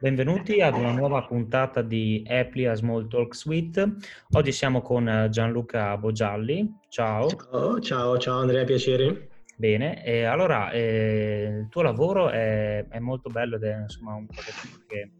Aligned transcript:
benvenuti 0.00 0.60
ad 0.60 0.74
una 0.74 0.92
nuova 0.92 1.24
puntata 1.24 1.82
di 1.82 2.24
Apply 2.26 2.66
a 2.66 2.74
Small 2.74 3.08
Talk 3.08 3.34
Suite. 3.34 3.94
Oggi 4.30 4.52
siamo 4.52 4.80
con 4.80 5.08
eh, 5.08 5.28
Gianluca 5.28 5.96
Bogialli. 5.96 6.78
Ciao. 6.88 7.28
Ciao, 7.28 7.80
ciao, 7.80 8.18
ciao 8.18 8.38
Andrea, 8.38 8.64
piacere. 8.64 9.28
Bene, 9.56 10.04
e 10.04 10.22
allora 10.22 10.70
eh, 10.70 11.62
il 11.62 11.68
tuo 11.68 11.82
lavoro 11.82 12.30
è, 12.30 12.86
è, 12.88 12.98
molto 13.00 13.28
bello 13.28 13.56
ed 13.56 13.64
è 13.64 13.76
insomma 13.80 14.14
un 14.14 14.26
progetto 14.26 14.84
che 14.86 15.10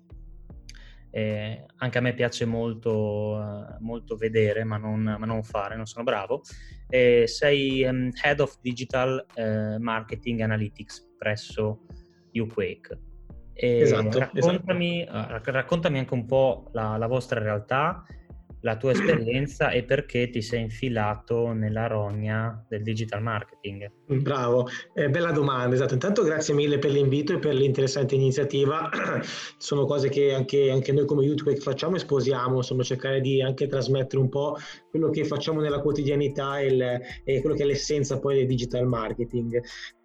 eh, 1.10 1.66
anche 1.78 1.98
a 1.98 2.00
me 2.00 2.14
piace 2.14 2.44
molto, 2.44 3.36
uh, 3.36 3.76
molto 3.80 4.14
vedere, 4.14 4.62
ma 4.62 4.76
non, 4.76 5.02
ma 5.02 5.26
non, 5.26 5.42
fare, 5.42 5.74
non 5.74 5.86
sono 5.86 6.04
bravo. 6.04 6.42
Eh, 6.88 7.26
sei 7.26 7.82
um, 7.82 8.10
Head 8.22 8.38
of 8.38 8.58
Digital 8.60 9.26
uh, 9.34 9.82
Marketing 9.82 10.40
Analytics 10.40 11.14
presso 11.18 11.80
UQuake. 12.32 13.07
Esatto, 13.60 14.18
raccontami, 14.20 15.02
esatto. 15.02 15.50
raccontami, 15.50 15.98
anche 15.98 16.14
un 16.14 16.26
po' 16.26 16.68
la, 16.72 16.96
la 16.96 17.06
vostra 17.06 17.40
realtà 17.40 18.04
la 18.60 18.76
tua 18.76 18.92
esperienza 18.92 19.70
e 19.70 19.84
perché 19.84 20.30
ti 20.30 20.42
sei 20.42 20.62
infilato 20.62 21.52
nella 21.52 21.86
rogna 21.86 22.64
del 22.68 22.82
digital 22.82 23.22
marketing. 23.22 23.90
Bravo, 24.06 24.68
eh, 24.94 25.08
bella 25.08 25.32
domanda, 25.32 25.74
esatto. 25.74 25.94
Intanto 25.94 26.22
grazie 26.22 26.54
mille 26.54 26.78
per 26.78 26.90
l'invito 26.90 27.34
e 27.34 27.38
per 27.38 27.54
l'interessante 27.54 28.14
iniziativa. 28.14 28.88
Sono 29.58 29.84
cose 29.84 30.08
che 30.08 30.34
anche, 30.34 30.70
anche 30.70 30.92
noi 30.92 31.06
come 31.06 31.24
YouTube 31.24 31.56
facciamo 31.56 31.96
e 31.96 32.00
sposiamo, 32.00 32.56
insomma 32.56 32.82
cercare 32.82 33.20
di 33.20 33.42
anche 33.42 33.66
trasmettere 33.66 34.20
un 34.20 34.28
po' 34.28 34.56
quello 34.90 35.10
che 35.10 35.24
facciamo 35.24 35.60
nella 35.60 35.80
quotidianità 35.80 36.58
e, 36.58 36.66
il, 36.66 37.00
e 37.24 37.40
quello 37.40 37.54
che 37.54 37.62
è 37.62 37.66
l'essenza 37.66 38.18
poi 38.18 38.36
del 38.36 38.46
digital 38.46 38.86
marketing 38.86 39.60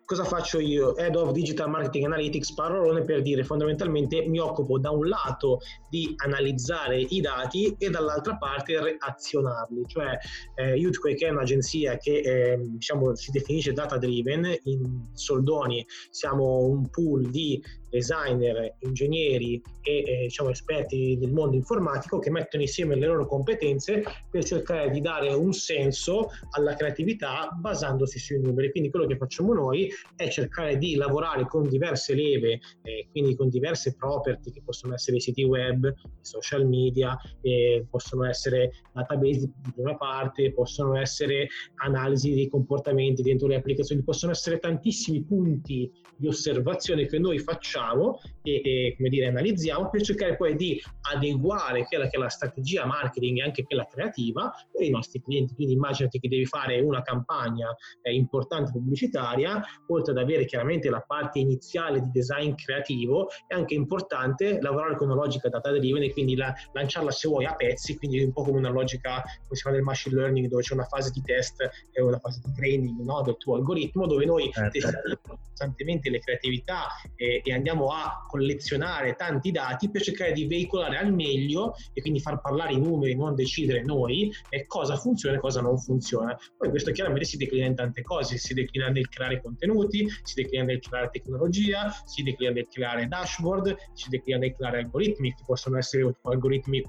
cosa 0.06 0.24
faccio 0.24 0.60
io? 0.60 0.96
Head 0.96 1.16
of 1.16 1.32
Digital 1.32 1.70
Marketing 1.70 2.06
Analytics, 2.06 2.54
parolone 2.54 3.04
per 3.04 3.22
dire 3.22 3.44
fondamentalmente 3.44 4.26
mi 4.28 4.40
occupo 4.40 4.78
da 4.80 4.92
un 4.92 5.08
lato 5.08 5.60
di 5.90 6.14
analizzare 6.18 7.00
i 7.00 7.22
dati 7.22 7.76
e 7.78 7.90
dall'altra 7.90 8.38
parte 8.38 8.98
azionarli, 8.98 9.84
cioè 9.88 10.18
eh, 10.56 10.76
Youthquake 10.76 11.28
è 11.28 11.30
un'agenzia 11.30 11.98
che 11.98 12.20
eh, 12.20 12.58
diciamo, 12.60 13.16
si 13.16 13.32
definisce 13.32 13.74
data 13.74 13.98
driven, 13.98 14.56
in 14.64 15.10
soldoni 15.14 15.86
siamo 16.10 16.66
un 16.66 16.90
pool 16.90 17.30
di 17.30 17.62
designer, 17.94 18.76
ingegneri 18.80 19.62
e 19.84 19.98
eh, 20.00 20.22
diciamo, 20.24 20.50
esperti 20.50 21.16
del 21.20 21.32
mondo 21.32 21.56
informatico 21.56 22.18
che 22.18 22.32
mettono 22.32 22.64
insieme 22.64 22.96
le 22.96 23.06
loro 23.06 23.28
competenze 23.28 24.04
per 24.32 24.44
cercare 24.44 24.90
di 24.90 25.00
dare 25.00 25.32
un 25.32 25.54
senso 25.54 26.30
alla 26.52 26.74
creatività 26.74 27.50
basandosi 27.54 28.18
sui 28.18 28.40
numeri. 28.40 28.72
Quindi 28.72 28.90
quello 28.90 29.06
che 29.06 29.16
facciamo 29.16 29.54
noi 29.54 29.92
è 30.16 30.28
cercare 30.28 30.78
di 30.78 30.96
lavorare 30.96 31.46
con 31.46 31.70
diverse 31.70 32.16
leve, 32.16 32.60
eh, 32.82 33.08
quindi 33.12 33.36
con 33.36 33.50
diverse 33.50 33.96
property 33.96 34.52
che 34.52 34.64
possono 34.66 34.96
essere 34.96 35.18
i 35.18 35.22
siti 35.22 35.44
web, 35.44 35.86
i 35.86 36.10
social 36.22 36.68
media, 36.68 37.16
eh, 37.42 37.86
possono 37.92 38.26
essere 38.26 38.72
database 38.92 39.40
di 39.40 39.74
una 39.76 39.96
parte, 39.96 40.52
possono 40.52 40.98
essere 40.98 41.48
analisi 41.76 42.34
dei 42.34 42.50
comportamenti 42.50 43.22
dentro 43.22 43.48
le 43.48 43.58
applicazioni, 43.58 44.02
possono 44.02 44.32
essere 44.32 44.58
tantissimi 44.58 45.24
punti 45.24 45.92
di 46.16 46.28
osservazione 46.28 47.06
che 47.06 47.20
noi 47.20 47.38
facciamo 47.40 47.83
facciamo 47.84 48.20
e, 48.42 48.62
e, 48.64 48.94
come 48.98 49.10
dire, 49.10 49.28
analizziamo 49.28 49.90
per 49.90 50.02
cercare 50.02 50.36
poi 50.36 50.56
di 50.56 50.82
adeguare 51.14 51.86
quella 51.86 52.08
che 52.08 52.18
è 52.18 52.20
la 52.20 52.30
strategia 52.30 52.86
marketing 52.86 53.40
e 53.40 53.44
anche 53.44 53.64
quella 53.64 53.88
creativa 53.90 54.52
per 54.72 54.86
i 54.86 54.90
nostri 54.90 55.22
clienti. 55.22 55.54
Quindi 55.56 55.74
immaginati 55.74 56.20
che 56.20 56.28
devi 56.28 56.46
fare 56.46 56.80
una 56.82 57.02
campagna 57.02 57.74
eh, 58.02 58.14
importante 58.14 58.72
pubblicitaria, 58.72 59.62
oltre 59.88 60.12
ad 60.12 60.18
avere 60.18 60.46
chiaramente 60.46 60.90
la 60.90 61.04
parte 61.06 61.40
iniziale 61.40 62.02
di 62.02 62.10
design 62.12 62.54
creativo, 62.56 63.30
è 63.48 63.56
anche 63.56 63.76
importante 63.76 64.60
lavorare 64.62 64.96
con 64.96 65.10
una 65.10 65.22
logica 65.22 65.50
data 65.50 65.72
driven 65.72 66.04
e 66.04 66.12
quindi 66.12 66.36
la, 66.36 66.54
lanciarla 66.74 67.12
se 67.12 67.28
vuoi 67.28 67.46
a 67.46 67.56
pezzi, 67.56 67.98
quindi 67.98 68.22
un 68.22 68.34
po' 68.34 68.44
come 68.44 68.58
una 68.58 68.70
logica 68.70 69.22
come 69.22 69.56
si 69.56 69.62
fa 69.62 69.70
nel 69.70 69.82
machine 69.82 70.16
learning 70.16 70.48
dove 70.48 70.62
c'è 70.62 70.74
una 70.74 70.86
fase 70.86 71.12
di 71.12 71.22
test 71.22 71.62
e 71.92 72.02
una 72.02 72.20
fase 72.20 72.42
di 72.44 72.52
training 72.54 73.00
no, 73.02 73.22
del 73.22 73.38
tuo 73.38 73.56
algoritmo 73.56 74.06
dove 74.06 74.26
noi 74.26 74.52
certo. 74.52 74.72
testiamo 74.72 75.40
costantemente 75.54 76.10
le 76.10 76.20
creatività 76.20 76.88
e, 77.16 77.42
e 77.44 77.54
andiamo 77.54 77.73
andiamo 77.74 77.88
a 77.88 78.24
collezionare 78.28 79.16
tanti 79.16 79.52
dati 79.52 79.90
per 79.90 80.02
cercare 80.02 80.32
di 80.32 80.46
veicolare 80.46 80.98
al 80.98 81.14
meglio 81.14 81.74
e 81.94 82.02
quindi 82.02 82.20
far 82.20 82.40
parlare 82.40 82.74
i 82.74 82.80
numeri, 82.80 83.16
non 83.16 83.36
decidere 83.36 83.84
noi 83.84 84.32
cosa 84.68 84.96
funziona 84.96 85.36
e 85.36 85.40
cosa 85.40 85.62
non 85.62 85.78
funziona. 85.78 86.38
Poi 86.58 86.70
questo 86.70 86.92
chiaramente 86.92 87.26
si 87.26 87.38
declina 87.38 87.66
in 87.66 87.76
tante 87.76 88.02
cose, 88.02 88.38
si 88.38 88.54
declina 88.54 88.90
nel 88.90 89.10
creare 89.10 89.42
contenuti, 89.42 90.08
si 90.24 90.42
declina 90.42 90.64
nel 90.64 90.80
creare 90.80 91.10
tecnologia, 91.12 91.92
si 92.06 92.24
declina 92.24 92.52
nel 92.52 92.68
creare 92.68 93.08
dashboard, 93.08 93.76
si 93.94 94.10
declina 94.10 94.38
nel 94.38 94.56
creare 94.56 94.80
algoritmi, 94.80 95.34
che 95.34 95.44
possono 95.46 95.78
essere 95.78 96.16
algoritmi 96.22 96.84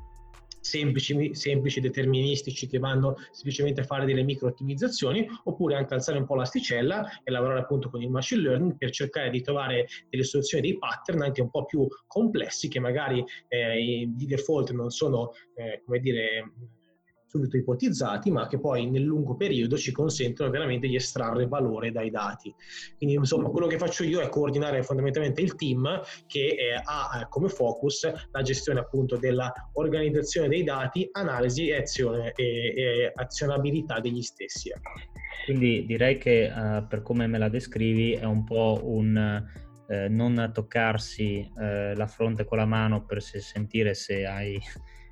semplici, 0.64 1.34
semplici, 1.34 1.80
deterministici 1.80 2.66
che 2.66 2.78
vanno 2.78 3.16
semplicemente 3.30 3.82
a 3.82 3.84
fare 3.84 4.06
delle 4.06 4.22
micro 4.22 4.48
ottimizzazioni 4.48 5.28
oppure 5.44 5.74
anche 5.74 5.92
alzare 5.92 6.18
un 6.18 6.24
po' 6.24 6.36
l'asticella 6.36 7.20
e 7.22 7.30
lavorare 7.30 7.60
appunto 7.60 7.90
con 7.90 8.00
il 8.00 8.10
machine 8.10 8.40
learning 8.40 8.76
per 8.78 8.90
cercare 8.90 9.28
di 9.28 9.42
trovare 9.42 9.86
delle 10.08 10.24
soluzioni, 10.24 10.66
dei 10.66 10.78
pattern 10.78 11.22
anche 11.22 11.42
un 11.42 11.50
po' 11.50 11.66
più 11.66 11.86
complessi 12.06 12.68
che 12.68 12.80
magari 12.80 13.22
eh, 13.48 14.08
di 14.08 14.26
default 14.26 14.70
non 14.70 14.88
sono, 14.88 15.32
eh, 15.54 15.82
come 15.84 15.98
dire, 15.98 16.52
subito 17.34 17.56
ipotizzati, 17.56 18.30
ma 18.30 18.46
che 18.46 18.60
poi 18.60 18.88
nel 18.88 19.02
lungo 19.02 19.34
periodo 19.34 19.76
ci 19.76 19.90
consentono 19.90 20.50
veramente 20.50 20.86
di 20.86 20.94
estrarre 20.94 21.48
valore 21.48 21.90
dai 21.90 22.08
dati. 22.10 22.54
Quindi 22.96 23.16
insomma 23.16 23.48
quello 23.48 23.66
che 23.66 23.76
faccio 23.76 24.04
io 24.04 24.20
è 24.20 24.28
coordinare 24.28 24.84
fondamentalmente 24.84 25.40
il 25.40 25.56
team 25.56 26.00
che 26.28 26.54
eh, 26.56 26.80
ha 26.82 27.20
eh, 27.20 27.26
come 27.28 27.48
focus 27.48 28.08
la 28.30 28.42
gestione 28.42 28.78
appunto 28.78 29.16
dell'organizzazione 29.16 30.46
dei 30.46 30.62
dati, 30.62 31.08
analisi 31.10 31.68
e, 31.68 31.76
azione, 31.76 32.32
e, 32.36 32.72
e 32.76 33.12
azionabilità 33.12 33.98
degli 33.98 34.22
stessi. 34.22 34.70
Quindi 35.44 35.84
direi 35.86 36.18
che 36.18 36.50
uh, 36.54 36.86
per 36.86 37.02
come 37.02 37.26
me 37.26 37.38
la 37.38 37.48
descrivi 37.48 38.12
è 38.12 38.24
un 38.24 38.44
po' 38.44 38.80
un 38.84 39.44
uh, 39.88 40.06
non 40.08 40.50
toccarsi 40.54 41.50
uh, 41.52 41.96
la 41.96 42.06
fronte 42.06 42.44
con 42.44 42.58
la 42.58 42.64
mano 42.64 43.04
per 43.04 43.20
sentire 43.20 43.94
se 43.94 44.24
hai 44.24 44.58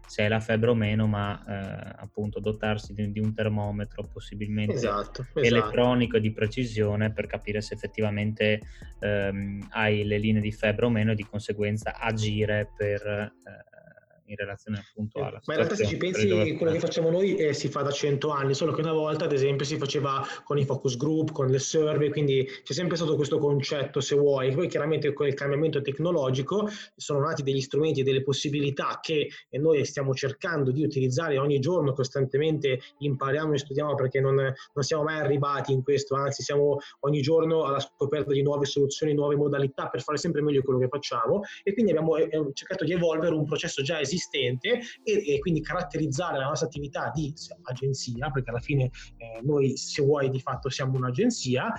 se 0.06 0.22
hai 0.22 0.28
la 0.28 0.40
febbre 0.40 0.70
o 0.70 0.74
meno, 0.74 1.06
ma 1.06 1.42
eh, 1.46 1.94
appunto 2.02 2.40
dotarsi 2.40 2.92
di, 2.92 3.10
di, 3.12 3.20
un 3.20 3.32
termometro 3.34 4.08
possibilmente 4.12 4.74
esatto, 4.74 5.22
esatto. 5.22 5.40
elettronico 5.40 6.18
di 6.18 6.32
precisione 6.32 7.12
per 7.12 7.26
capire 7.26 7.60
se 7.60 7.74
effettivamente 7.74 8.60
ehm, 9.00 9.68
hai 9.70 10.04
le 10.04 10.18
linee 10.18 10.42
di 10.42 10.52
febbre 10.52 10.86
o 10.86 10.90
meno 10.90 11.12
e 11.12 11.14
di 11.14 11.24
conseguenza 11.24 11.98
agire 11.98 12.70
per 12.76 13.00
eh, 13.06 13.81
in 14.26 14.36
relazione 14.36 14.78
appunto 14.78 15.18
alla 15.18 15.40
Ma 15.44 15.54
in 15.54 15.58
realtà 15.58 15.74
se 15.74 15.86
ci 15.86 15.96
pensi 15.96 16.28
quello 16.56 16.72
che 16.72 16.78
facciamo 16.78 17.10
noi 17.10 17.34
eh, 17.36 17.52
si 17.52 17.68
fa 17.68 17.82
da 17.82 17.90
cento 17.90 18.30
anni, 18.30 18.54
solo 18.54 18.72
che 18.72 18.80
una 18.80 18.92
volta 18.92 19.24
ad 19.24 19.32
esempio 19.32 19.64
si 19.64 19.76
faceva 19.76 20.24
con 20.44 20.58
i 20.58 20.64
focus 20.64 20.96
group, 20.96 21.32
con 21.32 21.48
le 21.48 21.58
survey, 21.58 22.10
quindi 22.10 22.48
c'è 22.62 22.72
sempre 22.72 22.96
stato 22.96 23.16
questo 23.16 23.38
concetto 23.38 24.00
se 24.00 24.16
vuoi, 24.16 24.52
poi 24.54 24.68
chiaramente 24.68 25.12
con 25.12 25.26
il 25.26 25.34
cambiamento 25.34 25.80
tecnologico 25.82 26.68
sono 26.96 27.20
nati 27.20 27.42
degli 27.42 27.60
strumenti 27.60 28.00
e 28.00 28.04
delle 28.04 28.22
possibilità 28.22 29.00
che 29.02 29.28
noi 29.50 29.84
stiamo 29.84 30.14
cercando 30.14 30.70
di 30.70 30.84
utilizzare 30.84 31.38
ogni 31.38 31.58
giorno, 31.58 31.92
costantemente 31.92 32.80
impariamo 32.98 33.54
e 33.54 33.58
studiamo 33.58 33.94
perché 33.94 34.20
non, 34.20 34.34
non 34.36 34.84
siamo 34.84 35.02
mai 35.02 35.18
arrivati 35.18 35.72
in 35.72 35.82
questo, 35.82 36.14
anzi 36.14 36.42
siamo 36.42 36.78
ogni 37.00 37.20
giorno 37.20 37.64
alla 37.64 37.80
scoperta 37.80 38.32
di 38.32 38.42
nuove 38.42 38.66
soluzioni, 38.66 39.14
nuove 39.14 39.36
modalità 39.36 39.88
per 39.88 40.02
fare 40.02 40.18
sempre 40.18 40.42
meglio 40.42 40.62
quello 40.62 40.78
che 40.78 40.88
facciamo. 40.88 41.42
E 41.62 41.72
quindi 41.72 41.90
abbiamo 41.92 42.16
eh, 42.16 42.28
cercato 42.52 42.84
di 42.84 42.92
evolvere 42.92 43.34
un 43.34 43.44
processo 43.44 43.82
già 43.82 44.00
esistente 44.00 44.11
esistente 44.14 44.80
e, 45.02 45.34
e, 45.34 45.38
quindi 45.38 45.62
caratterizzare 45.62 46.38
la 46.38 46.46
nostra 46.46 46.66
attività 46.66 47.10
di 47.14 47.32
agenzia, 47.62 48.30
perché 48.30 48.50
alla 48.50 48.60
fine 48.60 48.90
eh, 49.16 49.40
noi 49.42 49.76
se 49.76 50.02
vuoi 50.02 50.30
di 50.30 50.40
fatto 50.40 50.68
siamo 50.68 50.96
un'agenzia, 50.96 51.72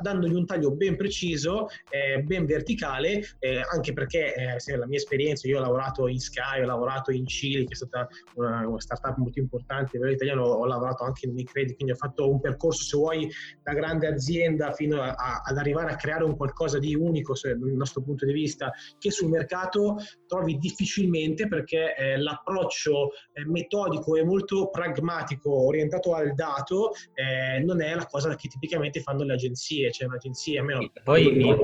dandogli 0.00 0.34
un 0.34 0.46
taglio 0.46 0.72
ben 0.72 0.96
preciso, 0.96 1.68
eh, 1.90 2.22
ben 2.22 2.46
verticale, 2.46 3.22
eh, 3.38 3.62
anche 3.72 3.92
perché 3.92 4.34
eh, 4.34 4.76
la 4.76 4.86
mia 4.86 4.98
esperienza, 4.98 5.46
io 5.48 5.58
ho 5.58 5.60
lavorato 5.60 6.08
in 6.08 6.18
Sky, 6.18 6.62
ho 6.62 6.66
lavorato 6.66 7.10
in 7.10 7.26
Cili, 7.26 7.64
che 7.66 7.72
è 7.72 7.76
stata 7.76 8.08
una, 8.34 8.66
una 8.66 8.80
startup 8.80 9.16
molto 9.16 9.38
importante 9.38 9.96
livello 9.96 10.12
italiano, 10.12 10.42
ho 10.42 10.66
lavorato 10.66 11.04
anche 11.04 11.26
in 11.26 11.32
Unicredit, 11.32 11.76
quindi 11.76 11.92
ho 11.92 11.96
fatto 11.96 12.30
un 12.30 12.40
percorso, 12.40 12.84
se 12.84 12.96
vuoi, 12.96 13.30
da 13.62 13.72
grande 13.72 14.06
azienda 14.06 14.72
fino 14.72 15.00
a, 15.00 15.12
a, 15.12 15.42
ad 15.44 15.58
arrivare 15.58 15.92
a 15.92 15.96
creare 15.96 16.24
un 16.24 16.36
qualcosa 16.36 16.78
di 16.78 16.94
unico 16.94 17.34
dal 17.42 17.58
nostro 17.58 18.02
punto 18.02 18.24
di 18.26 18.32
vista, 18.32 18.72
che 18.98 19.10
sul 19.10 19.30
mercato 19.30 19.96
trovi 20.26 20.56
difficilmente 20.58 21.48
perché 21.48 21.73
eh, 21.74 22.16
l'approccio 22.16 23.10
eh, 23.32 23.44
metodico 23.46 24.16
e 24.16 24.24
molto 24.24 24.70
pragmatico, 24.70 25.66
orientato 25.66 26.14
al 26.14 26.34
dato, 26.34 26.92
eh, 27.14 27.60
non 27.60 27.82
è 27.82 27.94
la 27.94 28.06
cosa 28.06 28.34
che 28.34 28.48
tipicamente 28.48 29.00
fanno 29.00 29.24
le 29.24 29.34
agenzie, 29.34 29.90
cioè 29.90 30.06
un'agenzia 30.06 30.60
almeno... 30.60 30.90
Poi 31.02 31.32
mi, 31.32 31.54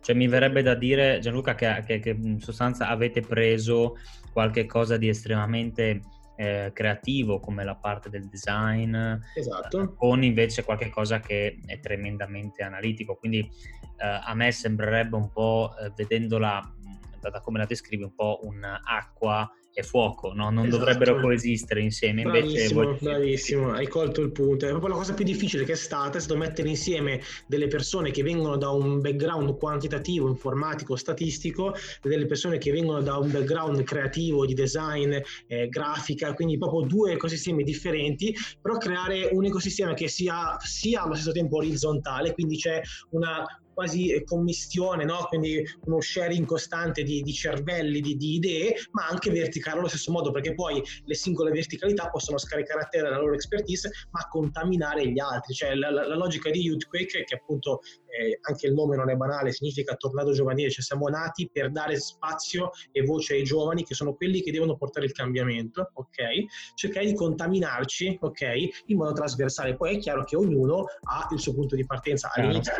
cioè, 0.00 0.14
mi 0.14 0.28
verrebbe 0.28 0.62
da 0.62 0.74
dire, 0.74 1.18
Gianluca, 1.20 1.54
che, 1.54 1.82
che, 1.86 1.98
che 2.00 2.10
in 2.10 2.40
sostanza 2.40 2.88
avete 2.88 3.20
preso 3.20 3.96
qualche 4.32 4.66
cosa 4.66 4.96
di 4.96 5.08
estremamente 5.08 6.00
eh, 6.40 6.70
creativo 6.72 7.38
come 7.38 7.64
la 7.64 7.74
parte 7.74 8.08
del 8.08 8.26
design, 8.26 8.96
esatto. 9.34 9.92
con 9.94 10.22
invece 10.22 10.64
qualche 10.64 10.88
cosa 10.88 11.20
che 11.20 11.58
è 11.66 11.80
tremendamente 11.80 12.62
analitico. 12.62 13.16
Quindi 13.16 13.40
eh, 13.40 14.20
a 14.24 14.34
me 14.34 14.50
sembrerebbe 14.50 15.16
un 15.16 15.30
po', 15.30 15.74
eh, 15.78 15.92
vedendola 15.94 16.76
da, 17.20 17.30
da, 17.30 17.40
come 17.40 17.58
la 17.58 17.66
descrivi, 17.66 18.02
un 18.02 18.14
po' 18.14 18.40
un'acqua 18.42 19.50
e 19.72 19.82
fuoco, 19.82 20.32
no? 20.32 20.50
non 20.50 20.66
esatto. 20.66 20.78
dovrebbero 20.78 21.20
coesistere 21.20 21.80
insieme. 21.80 22.22
Bravissimo, 22.22 22.82
Invece 22.82 23.04
bravissimo, 23.04 23.72
hai 23.72 23.86
colto 23.86 24.20
il 24.20 24.32
punto. 24.32 24.66
È 24.66 24.70
proprio 24.70 24.90
la 24.90 24.96
cosa 24.96 25.14
più 25.14 25.24
difficile 25.24 25.64
che 25.64 25.72
è 25.72 25.76
stata, 25.76 26.18
è 26.18 26.20
stato 26.20 26.38
mettere 26.38 26.68
insieme 26.68 27.20
delle 27.46 27.68
persone 27.68 28.10
che 28.10 28.22
vengono 28.22 28.56
da 28.56 28.70
un 28.70 29.00
background 29.00 29.56
quantitativo, 29.56 30.28
informatico, 30.28 30.96
statistico, 30.96 31.74
delle 32.02 32.26
persone 32.26 32.58
che 32.58 32.72
vengono 32.72 33.00
da 33.00 33.16
un 33.16 33.30
background 33.30 33.82
creativo, 33.84 34.44
di 34.44 34.54
design, 34.54 35.16
eh, 35.46 35.68
grafica, 35.68 36.34
quindi 36.34 36.58
proprio 36.58 36.82
due 36.82 37.12
ecosistemi 37.12 37.62
differenti, 37.62 38.34
però 38.60 38.76
creare 38.76 39.28
un 39.32 39.44
ecosistema 39.44 39.94
che 39.94 40.08
sia, 40.08 40.56
sia 40.58 41.02
allo 41.02 41.14
stesso 41.14 41.32
tempo 41.32 41.56
orizzontale, 41.56 42.32
quindi 42.32 42.56
c'è 42.56 42.80
una 43.10 43.44
quasi 43.80 44.10
eh, 44.10 44.24
commistione, 44.24 45.06
no? 45.06 45.24
quindi 45.28 45.64
uno 45.86 46.02
sharing 46.02 46.44
costante 46.44 47.02
di, 47.02 47.22
di 47.22 47.32
cervelli, 47.32 48.02
di, 48.02 48.14
di, 48.16 48.34
idee, 48.34 48.74
ma 48.90 49.06
anche 49.06 49.30
verticale 49.30 49.78
allo 49.78 49.88
stesso 49.88 50.12
modo, 50.12 50.30
perché 50.30 50.52
poi 50.52 50.82
le 51.04 51.14
singole 51.14 51.50
verticalità 51.50 52.10
possono 52.10 52.36
scaricare 52.36 52.82
a 52.82 52.84
terra 52.84 53.08
la 53.08 53.18
loro 53.18 53.32
expertise, 53.32 53.90
ma 54.10 54.26
contaminare 54.28 55.10
gli 55.10 55.18
altri. 55.18 55.54
Cioè 55.54 55.74
la, 55.76 55.90
la, 55.90 56.06
la 56.06 56.14
logica 56.14 56.50
di 56.50 56.60
Youthquake, 56.60 57.24
che 57.24 57.34
appunto 57.34 57.80
eh, 58.08 58.38
anche 58.42 58.66
il 58.66 58.74
nome 58.74 58.96
non 58.96 59.08
è 59.08 59.14
banale, 59.14 59.50
significa 59.52 59.94
tornado 59.94 60.32
giovanile, 60.32 60.70
cioè 60.70 60.84
siamo 60.84 61.08
nati 61.08 61.48
per 61.50 61.70
dare 61.70 61.98
spazio 61.98 62.72
e 62.92 63.02
voce 63.02 63.32
ai 63.32 63.44
giovani, 63.44 63.82
che 63.82 63.94
sono 63.94 64.14
quelli 64.14 64.42
che 64.42 64.52
devono 64.52 64.76
portare 64.76 65.06
il 65.06 65.12
cambiamento, 65.12 65.90
ok? 65.94 66.74
Cercare 66.74 67.06
di 67.06 67.14
contaminarci, 67.14 68.18
ok? 68.20 68.42
In 68.86 68.98
modo 68.98 69.12
trasversale. 69.12 69.74
Poi 69.74 69.96
è 69.96 69.98
chiaro 69.98 70.24
che 70.24 70.36
ognuno 70.36 70.84
ha 71.04 71.28
il 71.32 71.40
suo 71.40 71.54
punto 71.54 71.76
di 71.76 71.86
partenza. 71.86 72.30
All'inizio 72.34 72.74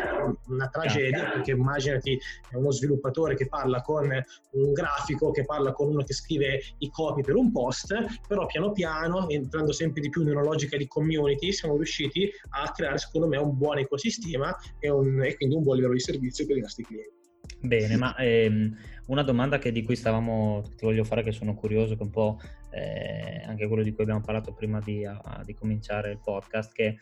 una 0.47 0.67
tragedia 0.67 0.90
tragedia, 0.91 1.31
perché 1.31 1.51
immaginati 1.51 2.19
uno 2.53 2.71
sviluppatore 2.71 3.35
che 3.35 3.47
parla 3.47 3.81
con 3.81 4.09
un 4.51 4.73
grafico, 4.73 5.31
che 5.31 5.43
parla 5.45 5.71
con 5.71 5.89
uno 5.89 6.03
che 6.03 6.13
scrive 6.13 6.61
i 6.79 6.89
copy 6.89 7.21
per 7.21 7.35
un 7.35 7.51
post, 7.51 7.95
però 8.27 8.45
piano 8.45 8.71
piano, 8.71 9.29
entrando 9.29 9.71
sempre 9.71 10.01
di 10.01 10.09
più 10.09 10.21
in 10.21 10.29
una 10.29 10.43
logica 10.43 10.77
di 10.77 10.87
community, 10.87 11.51
siamo 11.51 11.75
riusciti 11.75 12.29
a 12.49 12.71
creare 12.71 12.97
secondo 12.97 13.27
me 13.27 13.37
un 13.37 13.57
buon 13.57 13.79
ecosistema 13.79 14.55
e, 14.79 14.89
un, 14.89 15.23
e 15.23 15.35
quindi 15.35 15.55
un 15.55 15.63
buon 15.63 15.75
livello 15.75 15.93
di 15.93 15.99
servizio 15.99 16.45
per 16.45 16.57
i 16.57 16.61
nostri 16.61 16.83
clienti. 16.83 17.19
Bene, 17.59 17.95
ma 17.95 18.15
ehm, 18.17 18.75
una 19.07 19.23
domanda 19.23 19.59
che, 19.59 19.71
di 19.71 19.83
cui 19.83 19.95
stavamo, 19.95 20.63
ti 20.75 20.85
voglio 20.85 21.03
fare, 21.03 21.21
che 21.21 21.31
sono 21.31 21.53
curioso, 21.53 21.95
che 21.95 22.03
un 22.03 22.09
po' 22.09 22.39
eh, 22.71 23.43
anche 23.45 23.67
quello 23.67 23.83
di 23.83 23.91
cui 23.91 24.03
abbiamo 24.03 24.21
parlato 24.21 24.53
prima 24.53 24.79
di, 24.79 25.05
a, 25.05 25.41
di 25.45 25.53
cominciare 25.53 26.11
il 26.11 26.19
podcast, 26.23 26.73
che 26.73 26.97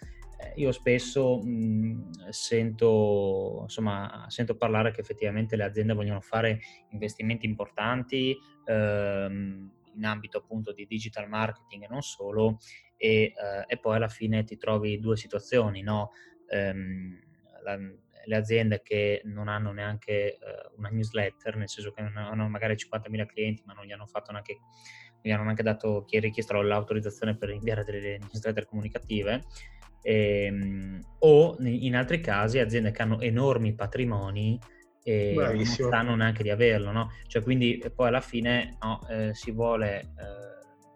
io 0.55 0.71
spesso 0.71 1.41
mh, 1.41 2.29
sento, 2.29 3.59
insomma, 3.63 4.25
sento 4.29 4.55
parlare 4.55 4.91
che 4.91 5.01
effettivamente 5.01 5.55
le 5.55 5.63
aziende 5.63 5.93
vogliono 5.93 6.21
fare 6.21 6.59
investimenti 6.89 7.45
importanti 7.45 8.37
ehm, 8.65 9.71
in 9.93 10.05
ambito 10.05 10.37
appunto 10.37 10.71
di 10.71 10.85
digital 10.85 11.27
marketing 11.27 11.83
e 11.83 11.87
non 11.87 12.01
solo, 12.01 12.59
e, 12.95 13.33
eh, 13.35 13.63
e 13.67 13.79
poi 13.79 13.95
alla 13.95 14.07
fine 14.07 14.43
ti 14.43 14.57
trovi 14.57 14.99
due 14.99 15.17
situazioni, 15.17 15.81
no? 15.81 16.11
ehm, 16.47 17.19
la, 17.63 17.77
le 18.25 18.35
aziende 18.35 18.81
che 18.81 19.21
non 19.25 19.47
hanno 19.47 19.71
neanche 19.71 20.37
uh, 20.39 20.77
una 20.77 20.89
newsletter, 20.89 21.55
nel 21.55 21.69
senso 21.69 21.91
che 21.91 22.01
hanno 22.01 22.47
magari 22.47 22.75
50.000 22.75 23.25
clienti 23.25 23.63
ma 23.65 23.73
non 23.73 23.85
gli 23.85 23.91
hanno 23.91 24.05
fatto 24.05 24.31
neanche, 24.31 24.59
gli 25.21 25.31
hanno 25.31 25.43
neanche 25.43 25.63
dato 25.63 26.05
richiesto 26.07 26.61
l'autorizzazione 26.61 27.37
per 27.37 27.49
inviare 27.49 27.83
delle 27.83 28.17
newsletter 28.19 28.65
comunicative, 28.65 29.45
ehm, 30.01 31.01
o 31.19 31.55
in 31.59 31.95
altri 31.95 32.21
casi 32.21 32.59
aziende 32.59 32.91
che 32.91 33.01
hanno 33.01 33.19
enormi 33.19 33.73
patrimoni 33.73 34.59
e 35.03 35.33
Bravissimo. 35.33 35.89
non 35.89 35.97
sanno 35.97 36.15
neanche 36.15 36.43
di 36.43 36.49
averlo, 36.49 36.91
no? 36.91 37.11
Cioè 37.27 37.41
quindi 37.41 37.83
poi 37.93 38.07
alla 38.07 38.21
fine 38.21 38.77
no, 38.81 39.07
eh, 39.09 39.33
si 39.33 39.51
vuole 39.51 39.99
eh, 40.01 40.07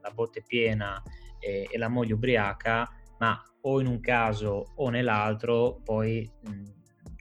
la 0.02 0.12
botte 0.12 0.44
piena 0.46 1.02
e, 1.40 1.68
e, 1.70 1.78
la 1.78 1.88
moglie 1.88 2.14
ubriaca, 2.14 2.90
ma 3.20 3.42
o 3.62 3.80
in 3.80 3.88
un 3.88 4.00
caso 4.00 4.74
o 4.76 4.90
nell'altro 4.90 5.80
poi 5.84 6.30
mh, 6.42 6.64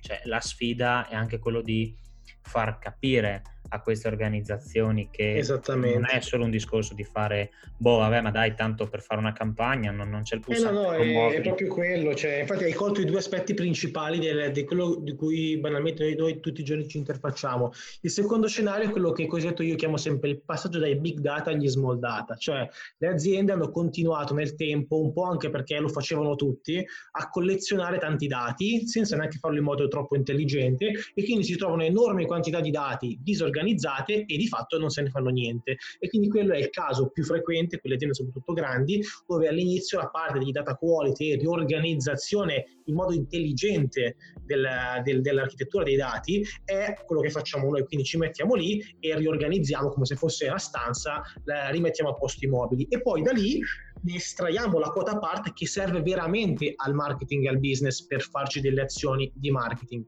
cioè, 0.01 0.21
la 0.25 0.41
sfida 0.41 1.09
è 1.09 1.15
anche 1.15 1.39
quello 1.39 1.63
di 1.63 1.97
far 2.41 2.79
capire 2.79 3.43
a 3.73 3.81
queste 3.81 4.07
organizzazioni 4.07 5.09
che 5.11 5.43
non 5.67 6.07
è 6.07 6.21
solo 6.21 6.45
un 6.45 6.51
discorso 6.51 6.93
di 6.93 7.05
fare, 7.05 7.53
boh, 7.75 7.99
vabbè, 7.99 8.21
ma 8.21 8.31
dai, 8.31 8.55
tanto 8.55 8.87
per 8.87 9.01
fare 9.01 9.19
una 9.19 9.33
campagna 9.33 9.91
non, 9.91 10.11
non 10.11 10.23
c'è 10.23 10.35
il 10.35 10.43
pulsante. 10.43 10.79
Eh 10.79 10.83
no, 10.83 10.91
no, 10.91 11.31
è, 11.31 11.37
è, 11.37 11.41
proprio 11.41 11.69
quello. 11.69 12.15
Cioè, 12.15 12.41
infatti 12.41 12.65
hai 12.65 12.75
colto 12.75 13.01
i 13.01 13.07
due 13.07 13.17
aspetti 13.17 13.55
principali 13.55 14.19
del, 14.19 14.53
di 14.53 14.65
quello 14.65 14.97
di 14.97 15.15
cui 15.15 15.57
banalmente 15.57 16.05
noi, 16.05 16.17
noi, 16.17 16.41
tutti 16.41 16.61
i 16.61 16.65
giorni 16.65 16.87
ci 16.87 16.99
interfacciamo. 16.99 17.73
Il 18.03 18.11
secondo 18.11 18.47
scenario 18.47 18.89
è 18.89 18.91
quello 18.91 19.13
che 19.13 19.27
cosiddetto 19.27 19.63
io 19.63 19.77
chiamo 19.77 19.97
sempre 19.97 20.29
il 20.29 20.43
passaggio 20.43 20.79
dai 20.79 20.97
big 20.97 21.21
data 21.21 21.49
agli 21.49 21.69
small 21.69 21.99
data, 21.99 22.37
cioè 22.37 22.69
le 22.99 23.09
aziende 23.09 23.53
hanno 23.53 23.71
continuato 23.71 24.35
nel 24.35 24.55
tempo, 24.55 25.01
un 25.01 25.15
po' 25.15 25.25
anche 25.25 25.49
perché 25.49 25.79
lo 25.79 25.89
facevano 25.89 26.35
tutti, 26.35 26.85
a 27.13 27.31
collezionare 27.31 27.97
tanti 27.97 28.27
dati 28.27 28.87
senza 28.87 29.17
neanche 29.17 29.39
farlo 29.39 29.57
in 29.57 29.65
modo 29.65 29.89
troppo 29.89 30.15
intelligente 30.15 30.93
e 31.15 31.25
quindi 31.25 31.45
si 31.45 31.57
trovano 31.57 31.85
enormi 31.85 32.27
quantità 32.27 32.61
di 32.61 32.71
dati 32.71 33.19
disorganizzati 33.23 33.61
organizzate 33.63 34.25
e 34.27 34.37
di 34.37 34.47
fatto 34.49 34.79
non 34.79 34.91
se 34.91 35.03
ne 35.03 35.11
fanno 35.11 35.31
niente. 35.31 35.77
E 35.99 36.09
quindi 36.09 36.29
quello 36.29 36.53
è 36.53 36.59
il 36.59 36.71
caso 36.71 37.09
più 37.09 37.25
frequente, 37.25 37.79
quelle 37.79 37.95
aziende 37.95 38.17
soprattutto 38.17 38.53
grandi, 38.53 39.01
dove 39.27 39.49
all'inizio 39.49 39.99
la 39.99 40.09
parte 40.09 40.39
di 40.41 40.51
data 40.51 40.75
quality 40.75 41.31
e 41.31 41.37
riorganizzazione 41.37 42.81
in 42.87 42.95
modo 42.95 43.15
intelligente 43.15 44.17
del, 44.45 44.67
del, 45.05 45.21
dell'architettura 45.21 45.85
dei 45.85 45.97
dati 45.97 46.45
è 46.65 46.95
quello 47.07 47.23
che 47.23 47.31
facciamo 47.31 47.71
noi, 47.71 47.85
quindi 47.85 48.05
ci 48.05 48.19
mettiamo 48.19 48.55
lì 48.55 48.83
e 48.99 49.17
riorganizziamo 49.17 49.89
come 49.89 50.05
se 50.05 50.17
fosse 50.17 50.47
una 50.47 50.59
stanza, 50.59 51.23
la 51.45 51.69
rimettiamo 51.69 52.11
a 52.11 52.15
posto 52.15 52.45
i 52.45 52.49
mobili 52.49 52.87
e 52.89 53.01
poi 53.01 53.23
da 53.23 53.33
lì 53.33 53.61
ne 54.05 54.17
estraiamo 54.17 54.81
la 54.81 54.89
quota 54.89 55.17
parte 55.19 55.53
che 55.55 55.67
serve 55.67 56.03
veramente 56.03 56.73
al 56.75 56.93
marketing 56.93 57.45
e 57.45 57.49
al 57.49 57.61
business 57.61 58.05
per 58.05 58.21
farci 58.23 58.61
delle 58.61 58.83
azioni 58.83 59.31
di 59.35 59.51
marketing. 59.51 60.05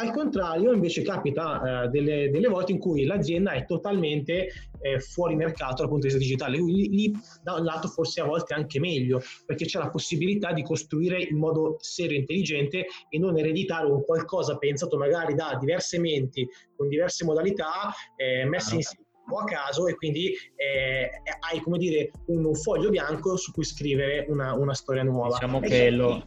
Al 0.00 0.12
contrario, 0.12 0.72
invece, 0.72 1.02
capita 1.02 1.84
eh, 1.84 1.88
delle, 1.88 2.30
delle, 2.30 2.48
volte 2.48 2.72
in 2.72 2.78
cui 2.78 3.04
l'azienda 3.04 3.50
è 3.52 3.66
totalmente 3.66 4.48
eh, 4.80 4.98
fuori 4.98 5.34
mercato 5.34 5.82
dal 5.82 5.88
punto 5.88 6.06
di 6.06 6.14
vista 6.14 6.18
digitale. 6.18 6.56
Lì, 6.56 6.88
lì, 6.88 7.12
da 7.42 7.54
un 7.56 7.64
lato, 7.64 7.86
forse 7.88 8.22
a 8.22 8.24
volte 8.24 8.54
anche 8.54 8.80
meglio, 8.80 9.20
perché 9.44 9.66
c'è 9.66 9.78
la 9.78 9.90
possibilità 9.90 10.54
di 10.54 10.62
costruire 10.62 11.22
in 11.22 11.36
modo 11.36 11.76
serio 11.80 12.16
e 12.16 12.20
intelligente 12.20 12.86
e 13.10 13.18
non 13.18 13.36
ereditare 13.36 13.86
un 13.86 14.02
qualcosa 14.02 14.56
pensato 14.56 14.96
magari 14.96 15.34
da 15.34 15.58
diverse 15.60 15.98
menti, 15.98 16.48
con 16.74 16.88
diverse 16.88 17.26
modalità, 17.26 17.92
eh, 18.16 18.46
messe 18.46 18.76
insieme 18.76 19.04
po' 19.30 19.38
a 19.38 19.44
caso 19.44 19.86
e 19.86 19.94
quindi 19.94 20.32
eh, 20.56 21.10
hai 21.50 21.60
come 21.60 21.78
dire 21.78 22.10
un, 22.26 22.44
un, 22.44 22.54
foglio 22.54 22.90
bianco 22.90 23.36
su 23.36 23.52
cui 23.52 23.64
scrivere 23.64 24.26
una, 24.28 24.54
una 24.54 24.74
storia 24.74 25.02
nuova. 25.02 25.34
Diciamo 25.34 25.62
e 25.62 25.68
che 25.68 25.90
lo, 25.90 26.22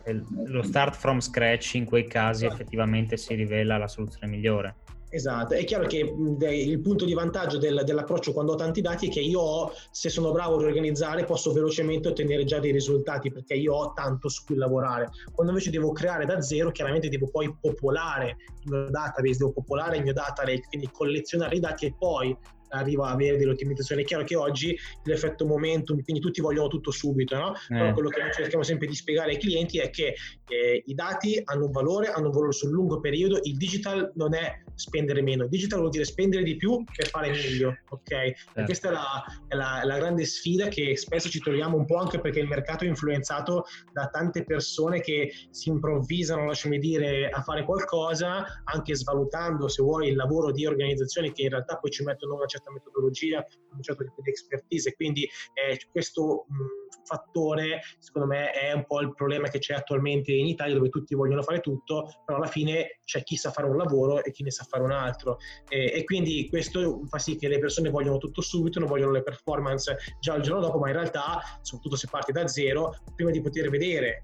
lo, 0.46 0.64
start 0.64 0.96
from 0.96 1.20
scratch 1.20 1.76
in 1.76 1.86
quei 1.86 2.08
casi 2.08 2.46
esatto. 2.46 2.62
effettivamente 2.62 3.18
si 3.18 3.36
rivela 3.36 3.78
la 3.78 3.88
soluzione 3.88 4.28
migliore. 4.28 4.76
Esatto, 5.14 5.54
è 5.54 5.64
chiaro 5.64 5.86
che 5.86 6.00
il 6.00 6.82
punto 6.82 7.06
di 7.06 7.14
vantaggio 7.14 7.60
del, 7.60 7.84
dell'approccio 7.86 8.34
quando 8.34 8.54
ho 8.54 8.56
tanti 8.56 8.82
dati 8.82 9.10
è 9.10 9.12
che 9.12 9.20
io 9.20 9.40
ho, 9.42 9.72
se 9.92 10.10
sono 10.10 10.32
bravo 10.32 10.56
a 10.56 10.62
riorganizzare, 10.62 11.24
posso 11.24 11.54
velocemente 11.54 12.08
ottenere 12.08 12.46
già 12.46 12.58
dei 12.58 12.72
risultati 12.72 13.32
perché 13.32 13.54
io 13.54 13.76
ho 13.76 13.94
tanto 13.94 14.28
su 14.28 14.44
cui 14.44 14.56
lavorare. 14.56 15.12
Quando 15.32 15.52
invece 15.52 15.70
devo 15.70 15.92
creare 15.92 16.26
da 16.26 16.42
zero, 16.42 16.72
chiaramente 16.72 17.10
devo 17.10 17.30
poi 17.30 17.56
popolare 17.62 18.38
il 18.64 18.72
mio 18.72 18.90
database, 18.90 19.38
devo 19.38 19.52
popolare 19.52 19.98
il 19.98 20.04
mio 20.04 20.14
data 20.14 20.44
lake, 20.44 20.66
quindi 20.68 20.90
collezionare 20.92 21.58
i 21.58 21.60
dati 21.60 21.86
e 21.86 21.94
poi 21.96 22.36
arriva 22.74 23.08
a 23.08 23.12
avere 23.12 23.38
delle 23.38 23.52
ottimizzazioni. 23.52 24.04
È 24.04 24.06
chiaro 24.06 24.24
che 24.24 24.36
oggi 24.36 24.78
l'effetto 25.04 25.46
momentum, 25.46 26.02
quindi 26.02 26.22
tutti 26.22 26.42
vogliono 26.42 26.68
tutto 26.68 26.92
subito, 26.92 27.36
no? 27.36 27.54
Eh. 27.54 27.78
Però 27.78 27.94
quello 27.94 28.10
che 28.10 28.22
noi 28.22 28.32
cerchiamo 28.32 28.64
sempre 28.64 28.88
di 28.88 28.96
spiegare 28.96 29.32
ai 29.32 29.38
clienti 29.38 29.80
è 29.80 29.90
che 29.90 30.16
eh, 30.48 30.84
i 30.86 30.94
dati 30.94 31.42
hanno 31.44 31.66
un 31.66 31.72
valore, 31.72 32.08
hanno 32.08 32.28
un 32.28 32.32
valore 32.32 32.52
sul 32.52 32.72
lungo 32.72 33.00
periodo, 33.00 33.40
il 33.44 33.58
digital 33.58 34.12
non 34.16 34.34
è 34.34 34.62
spendere 34.76 35.22
meno, 35.22 35.44
il 35.44 35.50
digital 35.50 35.80
vuol 35.80 35.92
dire 35.92 36.06
spendere 36.06 36.44
di 36.44 36.56
più 36.56 36.84
per 36.96 37.08
fare 37.08 37.30
meglio, 37.30 37.78
ok? 37.90 38.12
E 38.12 38.36
certo. 38.36 38.64
questa 38.64 38.90
è, 38.90 38.92
la, 38.92 39.24
è 39.48 39.56
la, 39.56 39.82
la 39.84 39.98
grande 39.98 40.26
sfida 40.26 40.68
che 40.68 40.96
spesso 40.98 41.30
ci 41.30 41.40
troviamo 41.40 41.78
un 41.78 41.86
po' 41.86 41.98
anche 41.98 42.20
perché 42.20 42.40
il 42.40 42.48
mercato 42.48 42.84
è 42.84 42.88
influenzato 42.88 43.66
da 43.92 44.08
tante 44.08 44.44
persone 44.44 45.02
che 45.02 45.32
si 45.50 45.70
improvvisano, 45.70 46.46
lasciami 46.46 46.80
dire, 46.80 47.30
a 47.30 47.42
fare 47.42 47.64
qualcosa, 47.64 48.46
anche 48.64 48.96
svalutando, 48.96 49.68
se 49.68 49.82
vuoi, 49.82 50.10
il 50.10 50.16
lavoro 50.16 50.52
di 50.52 50.66
organizzazioni 50.66 51.32
che 51.32 51.44
in 51.44 51.50
realtà 51.50 51.78
poi 51.78 51.92
ci 51.92 52.04
mettono 52.04 52.36
una 52.36 52.46
certa 52.46 52.63
certa 52.64 52.72
metodologia, 52.72 53.46
un 53.74 53.82
certo 53.82 54.04
tipo 54.04 54.22
di 54.22 54.30
expertise, 54.30 54.94
quindi 54.96 55.24
eh, 55.24 55.80
questo 55.92 56.46
mh, 56.48 57.04
fattore 57.04 57.82
secondo 58.00 58.28
me 58.28 58.52
è 58.52 58.72
un 58.72 58.86
po' 58.86 59.02
il 59.02 59.14
problema 59.14 59.50
che 59.50 59.60
c'è 59.60 59.74
attualmente 59.74 60.32
in 60.32 60.48
Italia 60.48 60.76
dove 60.76 60.90
tutti 60.90 61.14
vogliono 61.16 61.42
fare 61.42 61.60
tutto, 61.60 62.22
però 62.26 62.38
alla 62.38 62.48
fine 62.48 63.00
c'è 63.04 63.24
chi 63.24 63.36
sa 63.36 63.52
fare 63.52 63.68
un 63.68 63.78
lavoro 63.78 64.24
e 64.24 64.32
chi 64.32 64.44
ne 64.44 64.52
sa 64.52 64.64
fare 64.64 64.84
un 64.84 64.92
altro. 64.92 65.38
E, 65.68 65.92
e 65.94 66.04
quindi 66.06 66.48
questo 66.50 67.02
fa 67.08 67.20
sì 67.20 67.36
che 67.36 67.48
le 67.48 67.60
persone 67.60 67.90
vogliono 67.90 68.18
tutto 68.18 68.42
subito, 68.42 68.80
non 68.80 68.88
vogliono 68.88 69.12
le 69.12 69.24
performance 69.24 69.98
già 70.20 70.36
il 70.36 70.44
giorno 70.44 70.62
dopo, 70.62 70.80
ma 70.80 70.88
in 70.88 70.96
realtà, 70.96 71.42
soprattutto 71.62 71.98
se 71.98 72.08
parti 72.10 72.32
da 72.32 72.48
zero, 72.48 72.96
prima 73.16 73.32
di 73.32 73.42
poter 73.42 73.70
vedere 73.70 74.24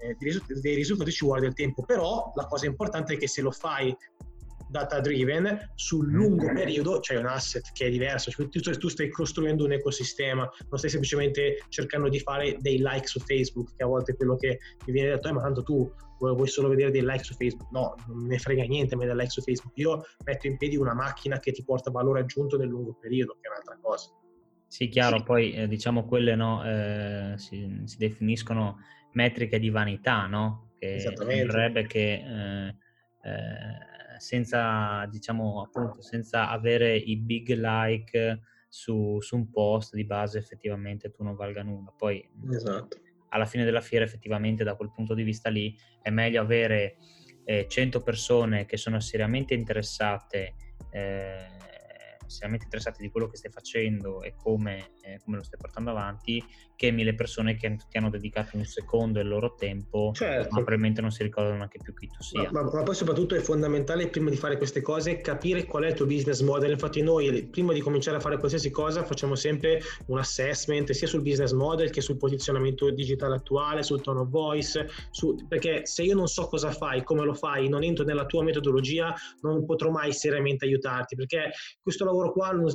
eh, 0.00 0.16
dei 0.60 0.74
risultati 0.74 1.10
ci 1.10 1.24
vuole 1.24 1.40
del 1.40 1.54
tempo, 1.54 1.84
però 1.84 2.32
la 2.34 2.46
cosa 2.46 2.66
importante 2.66 3.14
è 3.14 3.18
che 3.18 3.28
se 3.28 3.42
lo 3.42 3.50
fai 3.50 3.94
data 4.68 5.00
driven, 5.00 5.72
sul 5.74 6.10
lungo 6.10 6.52
periodo 6.52 7.00
c'è 7.00 7.16
un 7.16 7.26
asset 7.26 7.70
che 7.72 7.86
è 7.86 7.90
diverso, 7.90 8.30
cioè, 8.30 8.48
tu, 8.48 8.60
tu, 8.60 8.88
stai 8.88 9.08
costruendo 9.08 9.64
un 9.64 9.72
ecosistema, 9.72 10.48
non 10.68 10.78
stai 10.78 10.90
semplicemente 10.90 11.64
cercando 11.68 12.08
di 12.08 12.18
fare 12.20 12.56
dei 12.60 12.78
like 12.78 13.06
su 13.06 13.20
Facebook, 13.20 13.74
che 13.76 13.84
a 13.84 13.86
volte 13.86 14.12
è 14.12 14.16
quello 14.16 14.36
che 14.36 14.58
mi 14.86 14.92
viene 14.92 15.10
detto, 15.10 15.28
eh, 15.28 15.32
ma 15.32 15.42
tanto 15.42 15.62
tu 15.62 15.90
vuoi 16.18 16.48
solo 16.48 16.68
vedere 16.68 16.90
dei 16.90 17.02
like 17.02 17.24
su 17.24 17.34
Facebook. 17.34 17.70
No, 17.70 17.94
non 18.08 18.26
ne 18.26 18.38
frega 18.38 18.64
niente 18.64 18.94
a 18.94 18.96
me 18.96 19.06
del 19.06 19.16
like 19.16 19.30
su 19.30 19.42
Facebook. 19.42 19.76
Io 19.78 20.02
metto 20.24 20.46
in 20.46 20.56
piedi 20.56 20.76
una 20.76 20.94
macchina 20.94 21.38
che 21.38 21.52
ti 21.52 21.62
porta 21.62 21.90
valore 21.90 22.20
aggiunto 22.20 22.56
nel 22.56 22.68
lungo 22.68 22.96
periodo, 23.00 23.36
che 23.40 23.48
è 23.48 23.50
un'altra 23.50 23.78
cosa. 23.80 24.10
Sì, 24.68 24.88
chiaro, 24.88 25.22
poi 25.22 25.52
eh, 25.52 25.68
diciamo 25.68 26.04
quelle 26.06 26.34
no, 26.34 26.64
eh, 26.64 27.34
si, 27.36 27.82
si, 27.84 27.96
definiscono 27.98 28.78
metriche 29.12 29.58
di 29.58 29.70
vanità, 29.70 30.26
no? 30.26 30.72
Che 30.78 30.98
sembrerebbe 30.98 31.86
che 31.86 32.12
eh, 32.14 32.74
eh, 33.22 33.95
senza, 34.18 35.06
diciamo, 35.10 35.62
appunto, 35.62 36.02
senza 36.02 36.48
avere 36.48 36.96
i 36.96 37.16
big 37.16 37.50
like 37.50 38.40
su, 38.68 39.20
su, 39.20 39.36
un 39.36 39.50
post 39.50 39.94
di 39.94 40.04
base 40.04 40.38
effettivamente 40.38 41.10
tu 41.10 41.22
non 41.22 41.34
valga 41.34 41.62
nulla. 41.62 41.92
Poi 41.96 42.28
esatto. 42.50 42.98
alla 43.30 43.46
fine 43.46 43.64
della 43.64 43.80
fiera 43.80 44.04
effettivamente 44.04 44.64
da 44.64 44.74
quel 44.74 44.92
punto 44.92 45.14
di 45.14 45.22
vista 45.22 45.48
lì 45.48 45.76
è 46.02 46.10
meglio 46.10 46.40
avere 46.40 46.96
eh, 47.44 47.66
100 47.68 48.02
persone 48.02 48.66
che 48.66 48.76
sono 48.76 49.00
seriamente 49.00 49.54
interessate 49.54 50.54
eh, 50.90 51.55
seriamente 52.28 52.64
interessati 52.64 53.02
di 53.02 53.10
quello 53.10 53.28
che 53.28 53.36
stai 53.36 53.50
facendo 53.50 54.22
e 54.22 54.34
come, 54.36 54.90
eh, 55.02 55.20
come 55.24 55.36
lo 55.36 55.42
stai 55.42 55.58
portando 55.58 55.90
avanti, 55.90 56.42
che 56.76 56.90
mille 56.90 57.14
persone 57.14 57.56
che 57.56 57.76
ti 57.88 57.96
hanno 57.96 58.10
dedicato 58.10 58.56
un 58.56 58.64
secondo 58.64 59.18
del 59.18 59.28
loro 59.28 59.54
tempo, 59.54 60.12
certo. 60.14 60.48
ma 60.50 60.56
probabilmente 60.56 61.00
non 61.00 61.10
si 61.10 61.22
ricordano 61.22 61.56
neanche 61.56 61.78
più 61.82 61.94
chi 61.94 62.06
tu 62.06 62.22
sia. 62.22 62.50
Ma, 62.52 62.62
ma, 62.62 62.70
ma, 62.70 62.82
poi 62.82 62.94
soprattutto 62.94 63.34
è 63.34 63.40
fondamentale 63.40 64.08
prima 64.08 64.30
di 64.30 64.36
fare 64.36 64.56
queste 64.56 64.82
cose 64.82 65.20
capire 65.20 65.64
qual 65.64 65.84
è 65.84 65.88
il 65.88 65.94
tuo 65.94 66.06
business 66.06 66.40
model. 66.42 66.72
Infatti 66.72 67.02
noi 67.02 67.46
prima 67.46 67.72
di 67.72 67.80
cominciare 67.80 68.18
a 68.18 68.20
fare 68.20 68.36
qualsiasi 68.36 68.70
cosa 68.70 69.04
facciamo 69.04 69.34
sempre 69.34 69.80
un 70.06 70.18
assessment 70.18 70.90
sia 70.90 71.06
sul 71.06 71.22
business 71.22 71.52
model 71.52 71.90
che 71.90 72.00
sul 72.00 72.18
posizionamento 72.18 72.90
digitale 72.90 73.36
attuale, 73.36 73.82
sul 73.82 74.02
tone 74.02 74.20
of 74.20 74.28
voice, 74.28 74.88
su, 75.10 75.34
perché 75.48 75.86
se 75.86 76.02
io 76.02 76.14
non 76.14 76.26
so 76.26 76.46
cosa 76.46 76.70
fai, 76.70 77.02
come 77.02 77.24
lo 77.24 77.34
fai, 77.34 77.68
non 77.68 77.82
entro 77.82 78.04
nella 78.04 78.26
tua 78.26 78.42
metodologia, 78.42 79.14
non 79.40 79.64
potrò 79.64 79.90
mai 79.90 80.12
seriamente 80.12 80.66
aiutarti, 80.66 81.16
perché 81.16 81.50
questo 81.82 82.04
lavoro 82.04 82.15
lavoro 82.16 82.32
qua 82.32 82.50
non, 82.50 82.66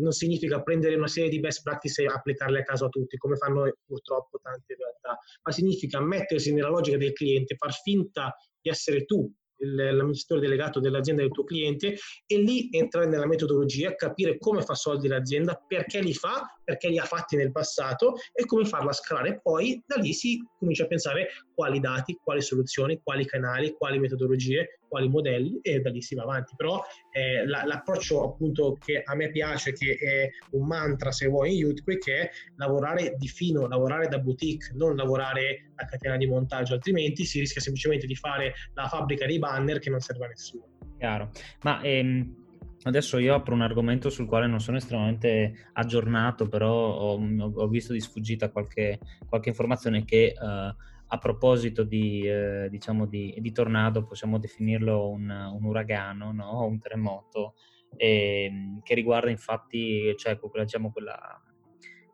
non, 0.00 0.12
significa 0.12 0.62
prendere 0.62 0.94
una 0.94 1.08
serie 1.08 1.28
di 1.28 1.40
best 1.40 1.62
practice 1.62 2.02
e 2.02 2.06
applicarle 2.06 2.60
a 2.60 2.62
caso 2.62 2.86
a 2.86 2.88
tutti, 2.88 3.16
come 3.16 3.36
fanno 3.36 3.70
purtroppo 3.84 4.38
tante 4.40 4.74
realtà, 4.74 5.18
ma 5.42 5.52
significa 5.52 6.00
mettersi 6.00 6.52
nella 6.52 6.68
logica 6.68 6.96
del 6.96 7.12
cliente, 7.12 7.56
far 7.56 7.72
finta 7.72 8.34
di 8.60 8.70
essere 8.70 9.04
tu 9.04 9.30
l'amministratore 9.58 10.46
delegato 10.46 10.80
dell'azienda 10.80 11.22
del 11.22 11.30
tuo 11.30 11.44
cliente 11.44 11.96
e 12.26 12.38
lì 12.38 12.68
entrare 12.72 13.06
nella 13.06 13.26
metodologia, 13.26 13.94
capire 13.94 14.38
come 14.38 14.62
fa 14.62 14.74
soldi 14.74 15.08
l'azienda, 15.08 15.62
perché 15.66 16.00
li 16.00 16.12
fa, 16.12 16.46
perché 16.66 16.88
li 16.88 16.98
ha 16.98 17.04
fatti 17.04 17.36
nel 17.36 17.52
passato 17.52 18.16
e 18.32 18.44
come 18.44 18.64
farla 18.64 18.92
scalare. 18.92 19.40
Poi 19.40 19.80
da 19.86 19.94
lì 19.96 20.12
si 20.12 20.44
comincia 20.58 20.82
a 20.82 20.88
pensare 20.88 21.28
quali 21.54 21.78
dati, 21.78 22.18
quali 22.20 22.42
soluzioni, 22.42 23.00
quali 23.04 23.24
canali, 23.24 23.72
quali 23.78 24.00
metodologie, 24.00 24.80
quali 24.88 25.08
modelli 25.08 25.60
e 25.62 25.80
da 25.80 25.90
lì 25.90 26.02
si 26.02 26.16
va 26.16 26.24
avanti. 26.24 26.54
Però 26.56 26.82
eh, 27.12 27.46
la, 27.46 27.64
l'approccio 27.64 28.24
appunto 28.24 28.76
che 28.84 29.00
a 29.04 29.14
me 29.14 29.30
piace, 29.30 29.72
che 29.72 29.94
è 29.94 30.28
un 30.50 30.66
mantra 30.66 31.12
se 31.12 31.28
vuoi 31.28 31.52
in 31.52 31.58
YouTube, 31.58 31.98
che 31.98 32.18
è 32.18 32.30
lavorare 32.56 33.14
di 33.16 33.28
fino, 33.28 33.68
lavorare 33.68 34.08
da 34.08 34.18
boutique, 34.18 34.72
non 34.74 34.96
lavorare 34.96 35.70
a 35.76 35.84
catena 35.84 36.16
di 36.16 36.26
montaggio, 36.26 36.74
altrimenti 36.74 37.24
si 37.24 37.38
rischia 37.38 37.60
semplicemente 37.60 38.06
di 38.06 38.16
fare 38.16 38.54
la 38.74 38.88
fabbrica 38.88 39.24
dei 39.24 39.38
banner 39.38 39.78
che 39.78 39.90
non 39.90 40.00
serve 40.00 40.24
a 40.24 40.28
nessuno. 40.28 40.64
Chiaro, 40.98 41.30
ma 41.62 41.80
ehm, 41.82 42.45
adesso 42.86 43.18
io 43.18 43.34
apro 43.34 43.54
un 43.54 43.62
argomento 43.62 44.10
sul 44.10 44.26
quale 44.26 44.46
non 44.46 44.60
sono 44.60 44.78
estremamente 44.78 45.70
aggiornato, 45.74 46.48
però 46.48 46.72
ho, 46.72 47.20
ho 47.54 47.68
visto 47.68 47.92
di 47.92 48.00
sfuggita 48.00 48.50
qualche, 48.50 48.98
qualche 49.28 49.50
informazione 49.50 50.04
che... 50.04 50.34
Uh, 50.40 50.94
a 51.08 51.18
proposito 51.18 51.84
di, 51.84 52.26
eh, 52.26 52.66
diciamo 52.68 53.06
di, 53.06 53.32
di, 53.38 53.52
tornado, 53.52 54.04
possiamo 54.04 54.38
definirlo 54.38 55.08
un, 55.08 55.30
un 55.30 55.62
uragano, 55.62 56.32
no? 56.32 56.64
un 56.64 56.80
terremoto, 56.80 57.54
e, 57.96 58.44
ehm, 58.44 58.82
che 58.82 58.94
riguarda 58.94 59.30
infatti 59.30 60.14
cioè, 60.16 60.38
diciamo, 60.60 60.90
quella, 60.90 61.40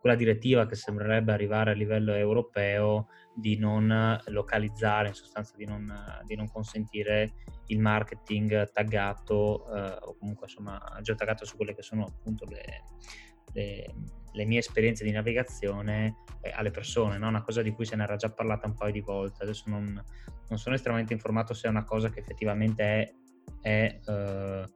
quella 0.03 0.17
direttiva 0.17 0.67
che 0.67 0.75
sembrerebbe 0.75 1.31
arrivare 1.31 1.71
a 1.71 1.75
livello 1.75 2.13
europeo 2.13 3.07
di 3.37 3.57
non 3.57 4.19
localizzare, 4.27 5.07
in 5.07 5.15
sostanza 5.15 5.55
di 5.57 5.65
non, 5.65 5.95
di 6.25 6.35
non 6.35 6.51
consentire 6.51 7.35
il 7.67 7.79
marketing 7.79 8.73
taggato 8.73 9.65
eh, 9.73 9.97
o 10.01 10.17
comunque 10.19 10.47
insomma 10.49 10.99
geotaggato 11.03 11.45
su 11.45 11.55
quelle 11.55 11.73
che 11.73 11.83
sono 11.83 12.05
appunto 12.05 12.45
le, 12.47 12.83
le, 13.53 13.95
le 14.33 14.45
mie 14.45 14.59
esperienze 14.59 15.05
di 15.05 15.13
navigazione 15.13 16.17
eh, 16.41 16.51
alle 16.51 16.73
persone, 16.73 17.17
no? 17.17 17.29
una 17.29 17.45
cosa 17.45 17.63
di 17.63 17.71
cui 17.71 17.85
se 17.85 17.95
ne 17.95 18.03
era 18.03 18.17
già 18.17 18.29
parlata 18.29 18.67
un 18.67 18.75
paio 18.75 18.91
di 18.91 19.01
volte, 19.01 19.45
adesso 19.45 19.71
non, 19.71 20.05
non 20.49 20.59
sono 20.59 20.75
estremamente 20.75 21.13
informato 21.13 21.55
se 21.55 21.69
è 21.69 21.71
una 21.71 21.85
cosa 21.85 22.11
che 22.11 22.19
effettivamente 22.19 22.83
è, 22.83 23.15
è 23.61 24.01
Ehm, 24.09 24.67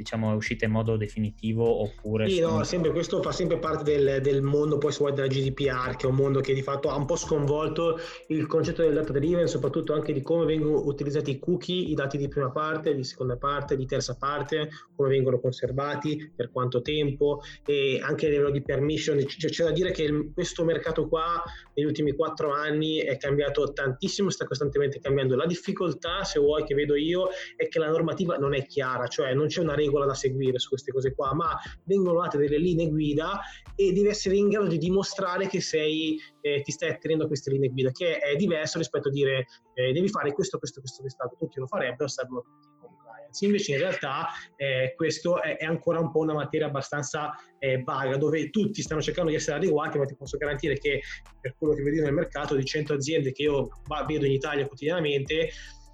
diciamo 0.00 0.32
è 0.32 0.34
uscita 0.34 0.64
in 0.64 0.70
modo 0.70 0.96
definitivo 0.96 1.82
oppure... 1.82 2.28
Sì, 2.28 2.40
no, 2.40 2.64
sempre, 2.64 2.90
questo 2.90 3.22
fa 3.22 3.32
sempre 3.32 3.58
parte 3.58 3.84
del, 3.84 4.22
del 4.22 4.40
mondo 4.40 4.78
poi 4.78 4.92
se 4.92 4.98
vuoi 4.98 5.12
della 5.12 5.26
GDPR 5.26 5.96
che 5.96 6.06
è 6.06 6.08
un 6.08 6.14
mondo 6.14 6.40
che 6.40 6.54
di 6.54 6.62
fatto 6.62 6.88
ha 6.88 6.96
un 6.96 7.04
po' 7.04 7.16
sconvolto 7.16 7.98
il 8.28 8.46
concetto 8.46 8.82
del 8.82 8.94
data 8.94 9.12
driven 9.12 9.46
soprattutto 9.46 9.92
anche 9.92 10.12
di 10.12 10.22
come 10.22 10.46
vengono 10.46 10.80
utilizzati 10.86 11.32
i 11.32 11.38
cookie, 11.38 11.90
i 11.90 11.94
dati 11.94 12.16
di 12.16 12.28
prima 12.28 12.50
parte, 12.50 12.94
di 12.94 13.04
seconda 13.04 13.36
parte, 13.36 13.76
di 13.76 13.84
terza 13.84 14.16
parte, 14.16 14.70
come 14.96 15.10
vengono 15.10 15.38
conservati, 15.38 16.32
per 16.34 16.50
quanto 16.50 16.80
tempo 16.80 17.42
e 17.64 18.00
anche 18.02 18.26
a 18.26 18.30
livello 18.30 18.50
di 18.50 18.62
permission, 18.62 19.18
c'è, 19.24 19.48
c'è 19.48 19.64
da 19.64 19.70
dire 19.70 19.90
che 19.90 20.02
il, 20.02 20.30
questo 20.32 20.64
mercato 20.64 21.08
qua 21.08 21.42
negli 21.74 21.86
ultimi 21.86 22.12
quattro 22.14 22.52
anni 22.52 22.98
è 22.98 23.16
cambiato 23.16 23.72
tantissimo, 23.72 24.30
sta 24.30 24.46
costantemente 24.46 24.98
cambiando. 25.00 25.36
La 25.36 25.46
difficoltà 25.46 26.24
se 26.24 26.38
vuoi 26.38 26.64
che 26.64 26.74
vedo 26.74 26.94
io 26.94 27.28
è 27.56 27.68
che 27.68 27.78
la 27.78 27.88
normativa 27.88 28.36
non 28.36 28.54
è 28.54 28.64
chiara, 28.66 29.06
cioè 29.06 29.34
non 29.40 29.48
c'è 29.48 29.60
una 29.60 29.74
regola 29.74 30.06
da 30.06 30.14
seguire 30.14 30.58
su 30.58 30.68
queste 30.68 30.92
cose 30.92 31.14
qua, 31.14 31.34
ma 31.34 31.58
vengono 31.84 32.20
date 32.20 32.38
delle 32.38 32.58
linee 32.58 32.88
guida 32.88 33.40
e 33.74 33.92
devi 33.92 34.08
essere 34.08 34.36
in 34.36 34.48
grado 34.48 34.68
di 34.68 34.78
dimostrare 34.78 35.48
che 35.48 35.60
sei, 35.60 36.18
eh, 36.40 36.60
ti 36.62 36.70
stai 36.70 36.90
attenendo 36.90 37.24
a 37.24 37.26
queste 37.26 37.50
linee 37.50 37.70
guida, 37.70 37.90
che 37.90 38.18
è 38.18 38.36
diverso 38.36 38.78
rispetto 38.78 39.08
a 39.08 39.10
dire 39.10 39.46
eh, 39.74 39.92
devi 39.92 40.08
fare 40.08 40.32
questo, 40.32 40.58
questo, 40.58 40.80
questo, 40.80 41.00
questo, 41.00 41.36
tutti 41.38 41.58
lo 41.58 41.66
farebbero, 41.66 42.08
servono 42.08 42.42
tutti 42.42 42.68
compliance. 42.80 43.44
Invece 43.44 43.72
in 43.72 43.78
realtà 43.78 44.28
eh, 44.56 44.92
questo 44.96 45.40
è, 45.40 45.56
è, 45.56 45.64
ancora 45.64 46.00
un 46.00 46.10
po' 46.10 46.20
una 46.20 46.34
materia 46.34 46.66
abbastanza 46.66 47.34
eh, 47.58 47.82
vaga, 47.82 48.16
dove 48.16 48.50
tutti 48.50 48.82
stanno 48.82 49.00
cercando 49.00 49.30
di 49.30 49.36
essere 49.36 49.56
adeguati, 49.56 49.98
ma 49.98 50.04
ti 50.04 50.16
posso 50.16 50.36
garantire 50.36 50.78
che 50.78 51.00
per 51.40 51.54
quello 51.56 51.74
che 51.74 51.82
vedo 51.82 52.02
nel 52.02 52.12
mercato, 52.12 52.54
di 52.54 52.64
100 52.64 52.94
aziende 52.94 53.32
che 53.32 53.42
io 53.42 53.68
vedo 54.06 54.26
in 54.26 54.32
Italia 54.32 54.66
quotidianamente, 54.66 55.50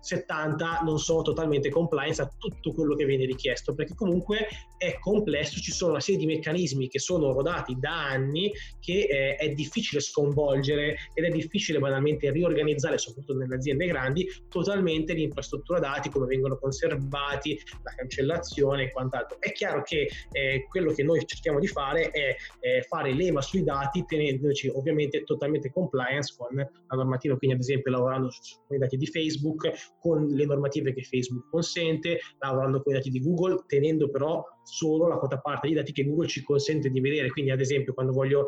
70 0.07 0.81
non 0.85 0.99
sono 0.99 1.23
totalmente 1.23 1.69
compliance 1.69 2.23
a 2.23 2.31
tutto 2.39 2.73
quello 2.73 2.95
che 2.95 3.05
viene 3.05 3.25
richiesto, 3.25 3.75
perché 3.75 3.95
comunque 3.95 4.47
è 4.79 4.99
complesso, 4.99 5.61
ci 5.61 5.73
sono 5.73 5.93
una 5.93 6.01
serie 6.01 6.21
di 6.21 6.27
meccanismi 6.27 6.89
che 6.89 6.99
sono 6.99 7.33
rodati 7.33 7.77
da 7.79 8.09
anni 8.09 8.53
che 8.81 9.07
eh, 9.11 9.37
è 9.37 9.49
difficile 9.51 10.01
sconvolgere 10.01 10.97
ed 11.15 11.25
è 11.25 11.29
difficile 11.29 11.79
banalmente 11.79 12.31
riorganizzare, 12.31 12.99
soprattutto 12.99 13.37
nelle 13.37 13.57
aziende 13.57 13.87
grandi, 13.87 14.29
totalmente 14.49 15.13
l'infrastruttura 15.13 15.79
dati, 15.79 16.09
come 16.09 16.27
vengono 16.27 16.57
conservati, 16.57 17.61
la 17.83 17.93
cancellazione 17.97 18.85
e 18.85 18.93
quant'altro. 18.93 19.39
È 19.41 19.53
chiaro 19.53 19.83
che 19.83 20.09
eh, 20.33 20.67
quello 20.69 20.93
che 20.93 21.03
noi 21.03 21.25
cerchiamo 21.27 21.59
di 21.59 21.67
fare 21.67 22.11
è 22.11 22.37
eh, 22.61 22.83
fare 22.83 23.13
leva 23.13 23.41
sui 23.41 23.65
dati 23.65 24.05
tenendoci 24.05 24.69
ovviamente 24.69 25.25
totalmente 25.25 25.71
compliance 25.71 26.35
con 26.37 26.55
la 26.55 26.97
normativa, 26.97 27.37
quindi 27.37 27.57
ad 27.57 27.63
esempio 27.63 27.91
lavorando 27.91 28.31
con 28.67 28.77
i 28.77 28.79
dati 28.79 28.97
di 28.97 29.07
Facebook 29.07 29.71
con 29.99 30.27
le 30.27 30.45
normative 30.45 30.93
che 30.93 31.03
Facebook 31.03 31.49
consente, 31.51 32.19
lavorando 32.39 32.83
con 32.83 32.93
i 32.93 32.97
dati 32.97 33.11
di 33.11 33.21
Google, 33.21 33.65
tenendo 33.67 34.11
però 34.11 34.43
solo 34.67 35.09
la 35.09 35.17
quota 35.17 35.39
parte 35.39 35.67
dei 35.67 35.77
dati 35.77 35.93
che 35.93 36.05
Google 36.05 36.27
ci 36.27 36.43
consente 36.43 36.91
di 36.91 37.01
vedere. 37.01 37.31
Quindi, 37.31 37.51
ad 37.51 37.61
esempio, 37.61 37.95
quando 37.95 38.13
voglio 38.13 38.47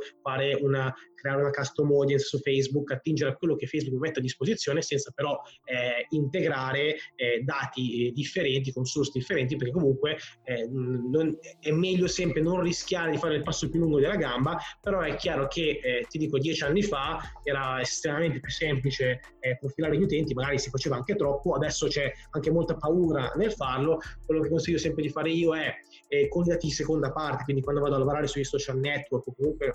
una, 0.61 0.95
creare 1.15 1.41
una 1.41 1.51
custom 1.51 1.91
audience 1.93 2.27
su 2.27 2.39
Facebook, 2.39 2.93
attingere 2.93 3.31
a 3.31 3.37
quello 3.37 3.57
che 3.57 3.67
Facebook 3.67 4.01
mette 4.01 4.19
a 4.19 4.23
disposizione 4.23 4.83
senza 4.83 5.11
però 5.15 5.41
eh, 5.65 6.07
integrare 6.11 6.97
eh, 7.17 7.41
dati 7.43 8.07
eh, 8.07 8.13
differenti 8.13 8.73
con 8.73 8.85
source 8.85 9.11
differenti, 9.15 9.57
perché 9.57 9.73
comunque 9.73 10.17
eh, 10.45 10.67
non, 10.69 11.37
è 11.61 11.71
meglio 11.71 12.07
sempre 12.07 12.41
non 12.41 12.63
rischiare 12.63 13.11
di 13.11 13.17
fare 13.17 13.37
il 13.37 13.43
passo 13.43 13.69
più 13.69 13.81
lungo 13.81 14.01
della 14.01 14.17
gamba, 14.17 14.59
però 14.81 15.01
è 15.01 15.15
chiaro 15.17 15.47
che 15.49 15.81
eh, 15.83 16.07
ti 16.09 16.19
dico 16.19 16.39
dieci 16.39 16.63
anni 16.65 16.83
fa 16.83 17.19
era 17.43 17.81
estremamente 17.81 18.41
più 18.41 18.51
semplice 18.51 19.21
eh, 19.41 19.57
profilare 19.59 19.97
gli 19.97 20.03
utenti, 20.03 20.35
magari 20.35 20.59
si 20.59 20.71
faceva 20.71 20.97
anche 20.97 21.15
troppo, 21.15 21.55
adesso 21.55 21.87
c'è 21.87 22.13
anche 22.31 22.51
molta 22.51 22.77
paura 22.77 23.33
nel 23.37 23.53
farlo. 23.53 24.01
Quello 24.25 24.43
che 24.43 24.49
consiglio 24.49 24.79
sempre 24.79 25.03
di 25.03 25.09
fare 25.09 25.31
io 25.31 25.55
è 25.57 25.75
eh, 26.09 26.29
con 26.29 26.45
i 26.45 26.49
dati 26.49 26.67
di 26.67 26.73
seconda 26.73 27.13
parte, 27.13 27.45
quindi 27.45 27.63
quando 27.63 27.81
vado 27.81 27.95
a 27.95 27.99
lavorare 27.99 28.27
sui 28.27 28.45
social 28.45 28.79
network 28.79 29.27
o 29.29 29.35
comunque 29.35 29.75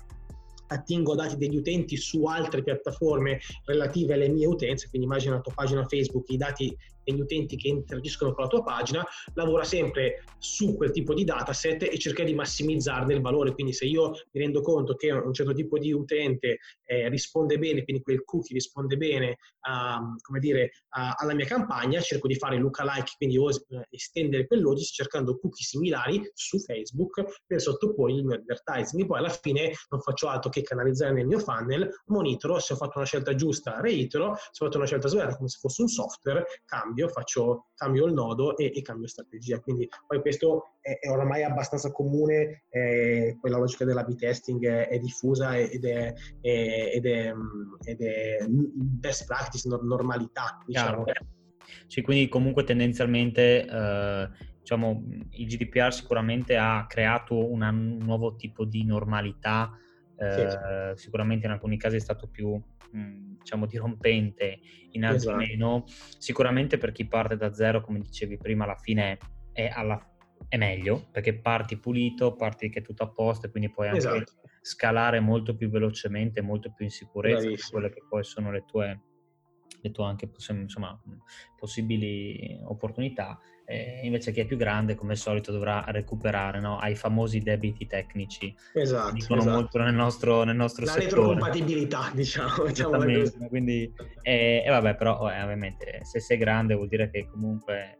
attingo 0.66 1.14
dati 1.14 1.36
degli 1.36 1.56
utenti 1.56 1.96
su 1.96 2.24
altre 2.24 2.62
piattaforme 2.62 3.38
relative 3.64 4.14
alle 4.14 4.28
mie 4.28 4.46
utenze, 4.46 4.88
quindi 4.88 5.06
immagina 5.06 5.34
la 5.34 5.40
tua 5.40 5.52
pagina 5.54 5.86
Facebook, 5.86 6.28
i 6.30 6.36
dati 6.36 6.76
degli 7.04 7.20
utenti 7.20 7.56
che 7.56 7.68
interagiscono 7.68 8.32
con 8.32 8.44
la 8.44 8.50
tua 8.50 8.62
pagina, 8.62 9.04
lavora 9.34 9.64
sempre 9.64 10.24
su 10.38 10.76
quel 10.76 10.90
tipo 10.90 11.14
di 11.14 11.24
dataset 11.24 11.82
e 11.82 11.98
cerca 11.98 12.24
di 12.24 12.34
massimizzarne 12.34 13.14
il 13.14 13.20
valore. 13.20 13.52
Quindi 13.52 13.72
se 13.72 13.84
io 13.84 14.10
mi 14.32 14.40
rendo 14.40 14.60
conto 14.60 14.94
che 14.94 15.10
un 15.10 15.32
certo 15.32 15.52
tipo 15.52 15.78
di 15.78 15.92
utente 15.92 16.58
eh, 16.84 17.08
risponde 17.08 17.58
bene, 17.58 17.84
quindi 17.84 18.02
quel 18.02 18.24
cookie 18.24 18.54
risponde 18.54 18.96
bene 18.96 19.38
a, 19.60 20.00
come 20.20 20.38
dire, 20.38 20.70
a, 20.90 21.14
alla 21.16 21.34
mia 21.34 21.46
campagna, 21.46 22.00
cerco 22.00 22.26
di 22.26 22.36
fare 22.36 22.56
lookalike, 22.58 23.12
quindi 23.16 23.36
eh, 23.36 23.86
estendere 23.90 24.46
quell'audience 24.46 24.92
cercando 24.92 25.38
cookie 25.38 25.64
similari 25.64 26.30
su 26.34 26.58
Facebook 26.58 27.42
per 27.46 27.60
sottoporre 27.60 28.12
il 28.12 28.24
mio 28.24 28.36
advertising. 28.36 29.06
Poi 29.06 29.18
alla 29.18 29.28
fine 29.28 29.72
non 29.90 30.00
faccio 30.00 30.28
altro 30.28 30.50
che 30.50 30.62
canalizzare 30.62 31.12
nel 31.12 31.26
mio 31.26 31.38
funnel, 31.38 31.88
monitoro 32.06 32.58
se 32.58 32.72
ho 32.72 32.76
fatto 32.76 32.98
una 32.98 33.06
scelta 33.06 33.34
giusta, 33.34 33.80
reitero, 33.80 34.34
se 34.34 34.62
ho 34.62 34.66
fatto 34.66 34.76
una 34.78 34.86
scelta 34.86 35.08
sbagliata 35.08 35.36
come 35.36 35.48
se 35.48 35.58
fosse 35.58 35.82
un 35.82 35.88
software, 35.88 36.44
cambio 36.64 36.93
cambio, 36.94 37.08
faccio, 37.08 37.66
cambio 37.74 38.06
il 38.06 38.12
nodo 38.12 38.56
e, 38.56 38.72
e 38.74 38.82
cambio 38.82 39.08
strategia. 39.08 39.60
Quindi 39.60 39.88
poi 40.06 40.20
questo 40.20 40.76
è, 40.80 40.98
è 41.00 41.10
oramai 41.10 41.42
abbastanza 41.42 41.90
comune, 41.90 42.64
eh, 42.70 43.36
poi 43.40 43.50
la 43.50 43.58
logica 43.58 43.84
dell'A-B 43.84 44.14
testing 44.14 44.64
è, 44.66 44.88
è 44.88 44.98
diffusa 44.98 45.58
ed 45.58 45.84
è, 45.84 46.12
ed, 46.40 47.06
è, 47.06 47.34
ed 47.84 48.00
è 48.00 48.46
best 48.48 49.26
practice, 49.26 49.68
normalità. 49.68 50.62
Diciamo. 50.64 51.04
Sì, 51.86 52.02
quindi 52.02 52.28
comunque 52.28 52.62
tendenzialmente 52.64 53.66
eh, 53.66 54.28
diciamo, 54.60 55.04
il 55.30 55.46
GDPR 55.46 55.92
sicuramente 55.92 56.56
ha 56.56 56.86
creato 56.86 57.50
una, 57.50 57.70
un 57.70 57.98
nuovo 57.98 58.36
tipo 58.36 58.64
di 58.64 58.84
normalità, 58.84 59.76
eh, 60.16 60.94
sì. 60.94 61.02
sicuramente 61.02 61.46
in 61.46 61.52
alcuni 61.52 61.76
casi 61.76 61.96
è 61.96 62.00
stato 62.00 62.28
più 62.28 62.60
diciamo 63.38 63.66
dirompente, 63.66 64.60
in 64.92 65.04
altri 65.04 65.28
esatto. 65.28 65.36
meno. 65.36 65.84
Sicuramente 66.18 66.78
per 66.78 66.92
chi 66.92 67.06
parte 67.06 67.36
da 67.36 67.52
zero, 67.52 67.80
come 67.80 67.98
dicevi 67.98 68.36
prima, 68.36 68.64
alla 68.64 68.76
fine 68.76 69.18
è, 69.52 69.68
alla, 69.72 70.00
è 70.48 70.56
meglio 70.56 71.08
perché 71.10 71.38
parti 71.38 71.76
pulito, 71.78 72.36
parti 72.36 72.70
che 72.70 72.78
è 72.78 72.82
tutto 72.82 73.02
a 73.02 73.08
posto 73.08 73.46
e 73.46 73.50
quindi 73.50 73.70
puoi 73.70 73.88
anche 73.88 73.98
esatto. 73.98 74.32
scalare 74.60 75.20
molto 75.20 75.56
più 75.56 75.68
velocemente, 75.68 76.40
molto 76.40 76.72
più 76.72 76.84
in 76.84 76.90
sicurezza 76.90 77.48
di 77.48 77.58
quelle 77.70 77.90
che 77.90 78.02
poi 78.08 78.22
sono 78.22 78.52
le 78.52 78.64
tue, 78.64 79.02
le 79.80 79.90
tue 79.90 80.04
anche 80.04 80.30
insomma, 80.48 80.98
possibili 81.56 82.60
opportunità 82.62 83.38
eh, 83.66 84.00
invece 84.02 84.32
chi 84.32 84.40
è 84.40 84.44
più 84.44 84.56
grande 84.56 84.94
come 84.94 85.12
al 85.12 85.18
solito 85.18 85.50
dovrà 85.50 85.84
recuperare 85.88 86.60
no? 86.60 86.78
ai 86.78 86.94
famosi 86.94 87.40
debiti 87.40 87.86
tecnici 87.86 88.54
esatto, 88.74 89.12
dicono 89.12 89.40
esatto. 89.40 89.56
molto 89.56 89.78
nel 89.78 89.94
nostro, 89.94 90.44
nel 90.44 90.56
nostro 90.56 90.84
la 90.84 90.92
settore 90.92 91.06
retrocompatibilità 91.06 92.10
diciamo, 92.14 92.64
diciamo 92.66 93.04
quindi 93.48 93.90
e 94.22 94.32
eh, 94.32 94.62
eh, 94.66 94.70
vabbè 94.70 94.96
però 94.96 95.30
eh, 95.30 95.42
ovviamente 95.42 96.00
se 96.02 96.20
sei 96.20 96.36
grande 96.36 96.74
vuol 96.74 96.88
dire 96.88 97.10
che 97.10 97.26
comunque 97.30 97.96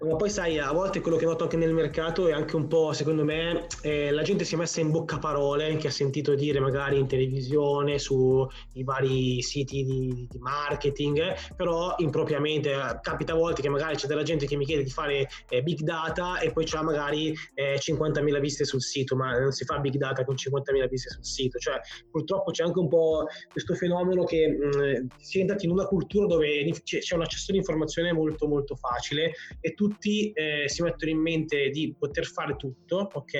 eh... 0.00 0.04
ma 0.04 0.16
poi 0.16 0.30
sai 0.30 0.58
a 0.58 0.72
volte 0.72 1.00
quello 1.00 1.16
che 1.16 1.26
noto 1.26 1.44
anche 1.44 1.56
nel 1.56 1.72
mercato 1.72 2.26
è 2.26 2.32
anche 2.32 2.56
un 2.56 2.66
po' 2.66 2.92
secondo 2.92 3.24
me 3.24 3.66
eh, 3.82 4.10
la 4.10 4.22
gente 4.22 4.44
si 4.44 4.54
è 4.54 4.58
messa 4.58 4.80
in 4.80 4.90
bocca 4.90 5.18
parole 5.18 5.76
che 5.76 5.88
ha 5.88 5.92
sentito 5.92 6.34
dire 6.34 6.58
magari 6.58 6.98
in 6.98 7.06
televisione 7.06 7.98
sui 7.98 8.48
vari 8.82 9.40
siti 9.42 9.84
di, 9.84 10.26
di 10.28 10.38
marketing 10.38 11.34
però 11.56 11.94
impropriamente 11.98 12.72
capita 13.00 13.32
a 13.32 13.36
volte 13.36 13.62
che 13.62 13.68
magari 13.68 13.94
c'è 13.94 14.08
della 14.08 14.22
gente 14.24 14.46
che 14.46 14.56
mi 14.56 14.64
chiede 14.64 14.82
di 14.82 14.90
fare 14.90 15.03
fare 15.04 15.28
eh, 15.50 15.62
big 15.62 15.80
data 15.80 16.38
e 16.40 16.50
poi 16.50 16.64
c'ha 16.64 16.82
magari 16.82 17.34
eh, 17.54 17.76
50.000 17.76 18.40
viste 18.40 18.64
sul 18.64 18.82
sito, 18.82 19.14
ma 19.14 19.38
non 19.38 19.52
si 19.52 19.64
fa 19.64 19.78
big 19.78 19.96
data 19.96 20.24
con 20.24 20.34
50.000 20.34 20.88
viste 20.88 21.10
sul 21.10 21.24
sito. 21.24 21.58
Cioè, 21.58 21.80
purtroppo 22.10 22.50
c'è 22.50 22.64
anche 22.64 22.78
un 22.78 22.88
po' 22.88 23.26
questo 23.50 23.74
fenomeno 23.74 24.24
che 24.24 24.48
mh, 24.48 25.06
si 25.18 25.38
è 25.38 25.40
entrati 25.42 25.66
in 25.66 25.72
una 25.72 25.86
cultura 25.86 26.26
dove 26.26 26.70
c'è 26.82 27.14
un 27.14 27.22
accesso 27.22 27.52
all'informazione 27.52 28.12
molto 28.12 28.48
molto 28.48 28.74
facile 28.76 29.32
e 29.60 29.74
tutti 29.74 30.32
eh, 30.32 30.64
si 30.66 30.82
mettono 30.82 31.10
in 31.10 31.18
mente 31.18 31.68
di 31.70 31.94
poter 31.98 32.24
fare 32.24 32.56
tutto, 32.56 33.10
ok? 33.12 33.34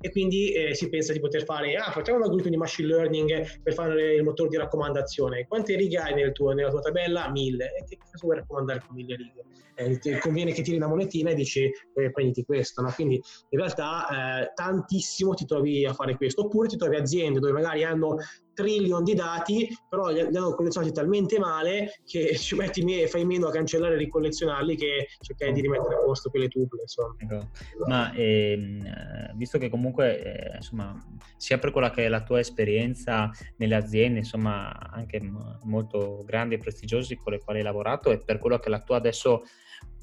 E 0.00 0.10
quindi 0.10 0.52
eh, 0.52 0.74
si 0.74 0.88
pensa 0.88 1.12
di 1.12 1.20
poter 1.20 1.44
fare, 1.44 1.74
ah, 1.76 1.90
facciamo 1.90 2.18
un 2.18 2.24
algoritmo 2.24 2.50
di 2.50 2.56
machine 2.56 2.88
learning 2.88 3.62
per 3.62 3.74
fare 3.74 4.14
il 4.14 4.22
motore 4.22 4.48
di 4.48 4.56
raccomandazione. 4.56 5.46
Quante 5.46 5.76
righe 5.76 5.98
hai 5.98 6.14
nel 6.14 6.32
tuo, 6.32 6.52
nella 6.52 6.70
tua 6.70 6.80
tabella? 6.80 7.30
Mille. 7.30 7.72
E 7.74 7.84
che 7.88 7.96
cosa 7.96 8.18
vuoi 8.20 8.36
raccomandare 8.36 8.82
con 8.86 8.96
mille 8.96 9.16
righe? 9.16 9.44
Eh, 9.76 10.18
conviene 10.20 10.52
che 10.52 10.62
tiri 10.62 10.76
una 10.76 10.86
moneta 10.86 11.03
monetina 11.04 11.30
e 11.30 11.34
dici 11.34 11.70
eh, 11.94 12.10
prenditi 12.10 12.44
questo. 12.44 12.82
No? 12.82 12.90
Quindi 12.92 13.20
in 13.50 13.58
realtà 13.58 14.42
eh, 14.42 14.52
tantissimo 14.54 15.34
ti 15.34 15.44
trovi 15.44 15.84
a 15.84 15.92
fare 15.92 16.16
questo, 16.16 16.44
oppure 16.44 16.68
ti 16.68 16.76
trovi 16.76 16.96
aziende 16.96 17.38
dove 17.38 17.52
magari 17.52 17.84
hanno 17.84 18.16
trillion 18.54 19.02
di 19.02 19.14
dati, 19.14 19.68
però 19.88 20.08
li, 20.08 20.20
hanno 20.20 20.54
collezionati 20.54 20.92
talmente 20.92 21.38
male 21.38 22.00
che 22.04 22.34
ci 22.38 22.54
metti 22.54 22.82
me, 22.82 23.06
fai 23.08 23.24
meno 23.24 23.48
a 23.48 23.50
cancellare 23.50 23.94
e 23.94 23.98
ricollezionarli 23.98 24.76
che 24.76 25.08
cercare 25.20 25.52
di 25.52 25.60
rimettere 25.60 25.96
a 25.96 26.04
posto 26.04 26.30
quelle 26.30 26.48
tuple. 26.48 26.82
Insomma. 26.82 27.16
Ecco. 27.18 27.48
Ma 27.86 28.12
ehm, 28.14 29.34
visto 29.36 29.58
che 29.58 29.68
comunque 29.68 30.22
eh, 30.22 30.56
insomma, 30.56 30.96
sia 31.36 31.58
per 31.58 31.70
quella 31.70 31.90
che 31.90 32.04
è 32.04 32.08
la 32.08 32.22
tua 32.22 32.38
esperienza 32.38 33.30
nelle 33.56 33.74
aziende, 33.74 34.20
insomma, 34.20 34.72
anche 34.90 35.20
molto 35.64 36.22
grandi 36.24 36.54
e 36.54 36.58
prestigiose 36.58 37.16
con 37.16 37.32
le 37.32 37.40
quali 37.40 37.58
hai 37.58 37.64
lavorato, 37.64 38.10
e 38.10 38.18
per 38.18 38.38
quello 38.38 38.58
che 38.58 38.70
la 38.70 38.80
tua 38.80 38.96
adesso 38.96 39.42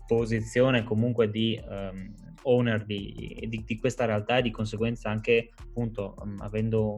posizione 0.06 0.84
comunque 0.84 1.30
di 1.30 1.60
um, 1.68 2.14
owner 2.44 2.86
di, 2.86 3.46
di, 3.48 3.64
di, 3.66 3.80
questa 3.80 4.06
realtà 4.06 4.38
e 4.38 4.42
di 4.42 4.52
conseguenza 4.52 5.10
anche 5.10 5.52
appunto 5.56 6.16
um, 6.20 6.38
avendo 6.40 6.98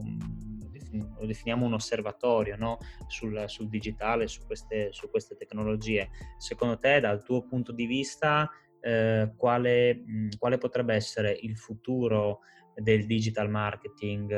lo 1.18 1.26
definiamo 1.26 1.66
un 1.66 1.74
osservatorio 1.74 2.56
no? 2.56 2.78
sul, 3.06 3.44
sul, 3.46 3.68
digitale, 3.68 4.28
su 4.28 4.44
queste, 4.46 4.92
su 4.92 5.10
queste, 5.10 5.36
tecnologie. 5.36 6.10
Secondo 6.38 6.78
te, 6.78 7.00
dal 7.00 7.24
tuo 7.24 7.44
punto 7.44 7.72
di 7.72 7.86
vista, 7.86 8.48
eh, 8.80 9.32
quale, 9.36 9.94
mh, 9.94 10.28
quale, 10.38 10.58
potrebbe 10.58 10.94
essere 10.94 11.36
il 11.42 11.56
futuro 11.56 12.40
del 12.74 13.06
digital 13.06 13.50
marketing 13.50 14.32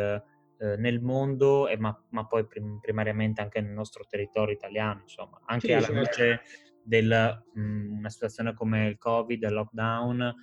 eh, 0.59 0.77
nel 0.77 1.01
mondo, 1.01 1.69
e 1.69 1.77
ma, 1.77 1.95
ma, 2.11 2.27
poi 2.27 2.47
prim- 2.47 2.81
primariamente 2.81 3.41
anche 3.41 3.61
nel 3.61 3.73
nostro 3.73 4.07
territorio 4.09 4.55
italiano, 4.55 5.01
insomma, 5.03 5.41
anche 5.45 5.67
sì, 5.67 5.73
alla 5.73 6.01
luce 6.01 6.41
di 6.87 7.01
mhmm, 7.01 7.99
una 7.99 8.09
situazione 8.09 8.55
come 8.55 8.87
il 8.87 8.99
Covid, 8.99 9.43
il 9.43 9.53
lockdown, 9.53 10.35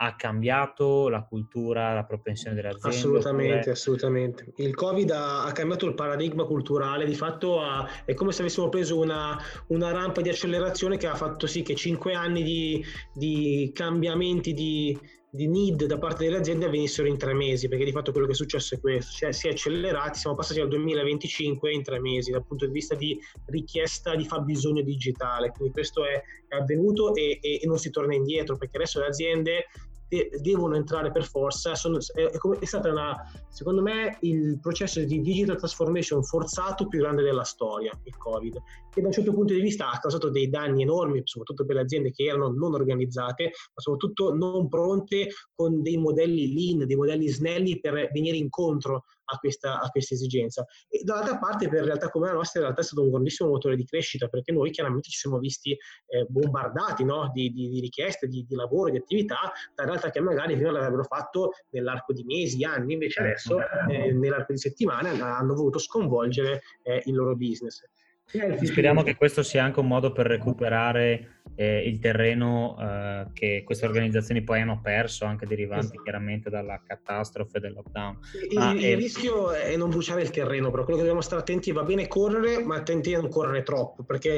ha 0.00 0.14
cambiato 0.14 1.08
la 1.08 1.24
cultura, 1.24 1.92
la 1.92 2.04
propensione 2.04 2.54
delle 2.54 2.68
aziende? 2.68 2.96
Assolutamente, 2.96 3.54
oppure... 3.54 3.70
assolutamente. 3.72 4.52
Il 4.56 4.74
Covid 4.74 5.10
ha, 5.10 5.44
ha, 5.44 5.52
cambiato 5.52 5.86
il 5.86 5.94
paradigma 5.94 6.44
culturale, 6.44 7.04
di 7.04 7.14
fatto 7.14 7.60
ha, 7.60 7.88
è 8.04 8.14
come 8.14 8.30
se 8.30 8.42
avessimo 8.42 8.68
preso 8.68 8.98
una, 8.98 9.36
una, 9.68 9.90
rampa 9.90 10.20
di 10.20 10.28
accelerazione 10.28 10.98
che 10.98 11.08
ha 11.08 11.16
fatto 11.16 11.48
sì 11.48 11.62
che 11.62 11.74
cinque 11.74 12.14
anni 12.14 12.44
di, 12.44 12.84
di 13.12 13.72
cambiamenti 13.74 14.52
di, 14.52 14.96
di 15.30 15.46
need 15.46 15.84
da 15.84 15.98
parte 15.98 16.24
delle 16.24 16.38
aziende 16.38 16.66
avvenissero 16.66 17.06
in 17.06 17.18
tre 17.18 17.34
mesi, 17.34 17.68
perché 17.68 17.84
di 17.84 17.92
fatto 17.92 18.12
quello 18.12 18.26
che 18.26 18.32
è 18.32 18.36
successo 18.36 18.74
è 18.74 18.80
questo, 18.80 19.12
cioè 19.16 19.32
si 19.32 19.48
è 19.48 19.50
accelerati, 19.50 20.18
siamo 20.18 20.36
passati 20.36 20.60
al 20.60 20.68
2025 20.68 21.72
in 21.72 21.82
tre 21.82 22.00
mesi 22.00 22.30
dal 22.30 22.44
punto 22.46 22.66
di 22.66 22.72
vista 22.72 22.94
di 22.94 23.18
richiesta 23.46 24.14
di 24.14 24.24
fabbisogno 24.24 24.82
digitale, 24.82 25.50
quindi 25.50 25.72
questo 25.72 26.04
è, 26.04 26.22
avvenuto 26.50 27.14
e, 27.14 27.38
e, 27.42 27.60
non 27.64 27.78
si 27.78 27.90
torna 27.90 28.14
indietro, 28.14 28.56
perché 28.56 28.78
adesso 28.78 29.00
le 29.00 29.06
aziende 29.06 29.66
de- 30.08 30.30
devono 30.40 30.74
entrare 30.74 31.12
per 31.12 31.24
forza. 31.24 31.74
Sono, 31.74 31.98
è, 32.14 32.30
è, 32.30 32.64
stata 32.64 32.90
una, 32.90 33.14
secondo 33.48 33.82
me, 33.82 34.16
il 34.20 34.58
processo 34.60 35.02
di 35.04 35.20
digital 35.20 35.56
transformation 35.56 36.22
forzato 36.24 36.88
più 36.88 37.00
grande 37.00 37.22
della 37.22 37.44
storia, 37.44 37.92
il 38.04 38.16
Covid, 38.16 38.58
che 38.90 39.00
da 39.00 39.06
un 39.06 39.12
certo 39.12 39.32
punto 39.32 39.52
di 39.52 39.60
vista 39.60 39.90
ha 39.90 39.98
causato 39.98 40.30
dei 40.30 40.48
danni 40.48 40.82
enormi, 40.82 41.20
soprattutto 41.24 41.64
per 41.64 41.76
le 41.76 41.82
aziende 41.82 42.10
che 42.10 42.24
erano 42.24 42.50
non 42.50 42.74
organizzate, 42.74 43.44
ma 43.44 43.80
soprattutto 43.80 44.34
non 44.34 44.68
pronte 44.68 45.28
con 45.54 45.82
dei 45.82 45.96
modelli 45.96 46.52
lean, 46.52 46.86
dei 46.86 46.96
modelli 46.96 47.28
snelli 47.28 47.80
per 47.80 48.10
venire 48.12 48.36
incontro 48.36 49.04
a 49.30 49.38
questa, 49.38 49.80
a 49.80 49.88
questa 49.88 50.14
esigenza. 50.14 50.64
E 50.88 51.02
dall'altra 51.04 51.38
parte, 51.38 51.68
per 51.68 51.84
realtà 51.84 52.10
come 52.10 52.28
la 52.28 52.34
nostra, 52.34 52.60
in 52.60 52.66
realtà 52.66 52.82
è 52.82 52.84
stato 52.84 53.02
un 53.02 53.10
grandissimo 53.10 53.50
motore 53.50 53.76
di 53.76 53.84
crescita, 53.84 54.28
perché 54.28 54.52
noi 54.52 54.70
chiaramente 54.70 55.08
ci 55.10 55.18
siamo 55.18 55.38
visti 55.38 55.72
eh, 55.72 56.26
bombardati 56.28 57.04
no? 57.04 57.30
di, 57.32 57.50
di, 57.50 57.68
di, 57.68 57.80
richieste, 57.80 58.26
di, 58.26 58.44
di, 58.46 58.54
lavoro, 58.54 58.90
di 58.90 58.98
attività, 58.98 59.52
da 59.74 59.84
realtà 59.84 60.10
che 60.10 60.20
magari 60.20 60.54
prima 60.54 60.70
l'avrebbero 60.70 61.04
fatto 61.04 61.52
nell'arco 61.70 62.12
di 62.12 62.24
mesi, 62.24 62.64
anni, 62.64 62.94
invece 62.94 63.20
adesso 63.20 63.58
eh, 63.88 64.12
nell'arco 64.12 64.52
di 64.52 64.58
settimane 64.58 65.10
hanno 65.20 65.54
voluto 65.54 65.78
sconvolgere 65.78 66.62
eh, 66.82 67.02
il 67.04 67.14
loro 67.14 67.34
business. 67.36 67.82
Speriamo 68.28 69.02
che 69.02 69.16
questo 69.16 69.42
sia 69.42 69.64
anche 69.64 69.80
un 69.80 69.86
modo 69.86 70.12
per 70.12 70.26
recuperare 70.26 71.40
eh, 71.54 71.88
il 71.88 71.98
terreno 71.98 72.76
eh, 72.78 73.26
che 73.32 73.62
queste 73.64 73.86
organizzazioni 73.86 74.42
poi 74.42 74.60
hanno 74.60 74.80
perso, 74.82 75.24
anche 75.24 75.46
derivanti 75.46 75.86
esatto. 75.86 76.02
chiaramente 76.02 76.50
dalla 76.50 76.80
catastrofe 76.86 77.58
del 77.58 77.72
lockdown. 77.72 78.18
Il, 78.50 78.58
ah, 78.58 78.72
il 78.72 78.84
e... 78.84 78.94
rischio 78.94 79.52
è 79.52 79.74
non 79.76 79.88
bruciare 79.88 80.20
il 80.20 80.30
terreno, 80.30 80.70
però 80.70 80.82
quello 80.82 80.98
che 80.98 81.04
dobbiamo 81.04 81.22
stare 81.24 81.40
attenti 81.40 81.72
va 81.72 81.82
bene 81.82 82.06
correre, 82.06 82.62
ma 82.62 82.76
attenti 82.76 83.14
a 83.14 83.20
non 83.20 83.30
correre 83.30 83.62
troppo, 83.62 84.04
perché 84.04 84.36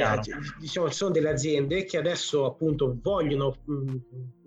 diciamo, 0.58 0.88
ci 0.88 0.94
sono 0.94 1.10
delle 1.10 1.30
aziende 1.30 1.84
che 1.84 1.98
adesso 1.98 2.46
appunto 2.46 2.96
vogliono 3.02 3.56
mh, 3.64 3.96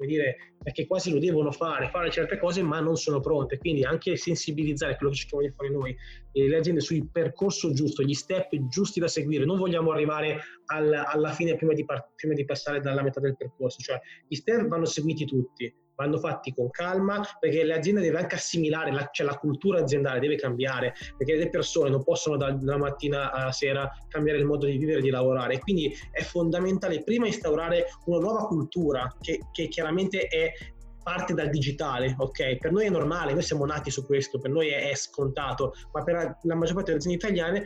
dire, 0.06 0.53
perché 0.64 0.88
quasi 0.88 1.12
lo 1.12 1.20
devono 1.20 1.52
fare, 1.52 1.90
fare 1.90 2.10
certe 2.10 2.40
cose 2.40 2.62
ma 2.64 2.80
non 2.80 2.96
sono 2.96 3.20
pronte, 3.20 3.58
quindi 3.58 3.84
anche 3.84 4.16
sensibilizzare 4.16 4.96
quello 4.96 5.12
che 5.12 5.20
cerchiamo 5.20 5.44
di 5.44 5.54
fare 5.56 5.70
noi, 5.70 5.96
le 6.32 6.56
aziende 6.56 6.82
sul 6.82 7.08
percorso 7.12 7.74
giusto, 7.74 8.02
gli 8.02 8.14
step 8.14 8.50
giusti 8.68 9.00
da 9.00 9.08
seguire, 9.08 9.46
non 9.46 9.58
vogliamo 9.58 9.92
arrivare 9.92 10.40
al, 10.68 10.92
alla 10.94 11.32
fine 11.32 11.56
prima 11.56 11.74
di, 11.74 11.86
prima 12.16 12.34
di 12.34 12.46
passare 12.46 12.80
dalla 12.80 13.04
metà 13.04 13.20
del 13.20 13.36
percorso, 13.38 13.80
cioè 13.82 14.00
gli 14.28 14.36
step 14.36 14.68
vanno 14.68 14.86
seguiti 14.86 15.26
tutti, 15.26 15.72
vanno 15.96 16.18
fatti 16.18 16.54
con 16.54 16.70
calma 16.70 17.22
perché 17.40 17.64
le 17.64 17.76
aziende 17.76 18.02
devono 18.02 18.22
anche 18.22 18.36
assimilare, 18.36 18.92
la, 18.92 19.10
cioè 19.12 19.26
la 19.26 19.38
cultura 19.38 19.80
aziendale 19.80 20.20
deve 20.20 20.36
cambiare 20.36 20.94
perché 21.18 21.36
le 21.36 21.50
persone 21.50 21.90
non 21.90 22.04
possono 22.04 22.38
da, 22.38 22.52
dalla 22.52 22.78
mattina 22.78 23.32
alla 23.32 23.52
sera 23.52 23.92
cambiare 24.08 24.40
il 24.40 24.46
modo 24.46 24.66
di 24.66 24.78
vivere 24.78 25.00
e 25.00 25.02
di 25.02 25.10
lavorare. 25.10 25.60
Quindi 25.60 25.94
è 26.12 26.22
fondamentale 26.22 27.04
prima 27.04 27.28
instaurare 27.28 27.86
una 28.06 28.20
nuova 28.20 28.48
cultura 28.48 29.14
che, 29.20 29.40
che 29.52 29.68
chiaramente 29.68 30.28
è 30.28 30.52
parte 31.04 31.34
dal 31.34 31.50
digitale, 31.50 32.16
ok? 32.18 32.58
Per 32.58 32.72
noi 32.72 32.86
è 32.86 32.90
normale, 32.90 33.34
noi 33.34 33.42
siamo 33.44 33.66
nati 33.66 33.92
su 33.92 34.06
questo, 34.06 34.40
per 34.40 34.52
noi 34.52 34.70
è 34.70 34.96
scontato, 34.96 35.74
ma 35.92 36.02
per 36.02 36.38
la 36.42 36.56
maggior 36.56 36.76
parte 36.76 36.92
delle 36.92 37.04
aziende 37.04 37.18
italiane 37.18 37.66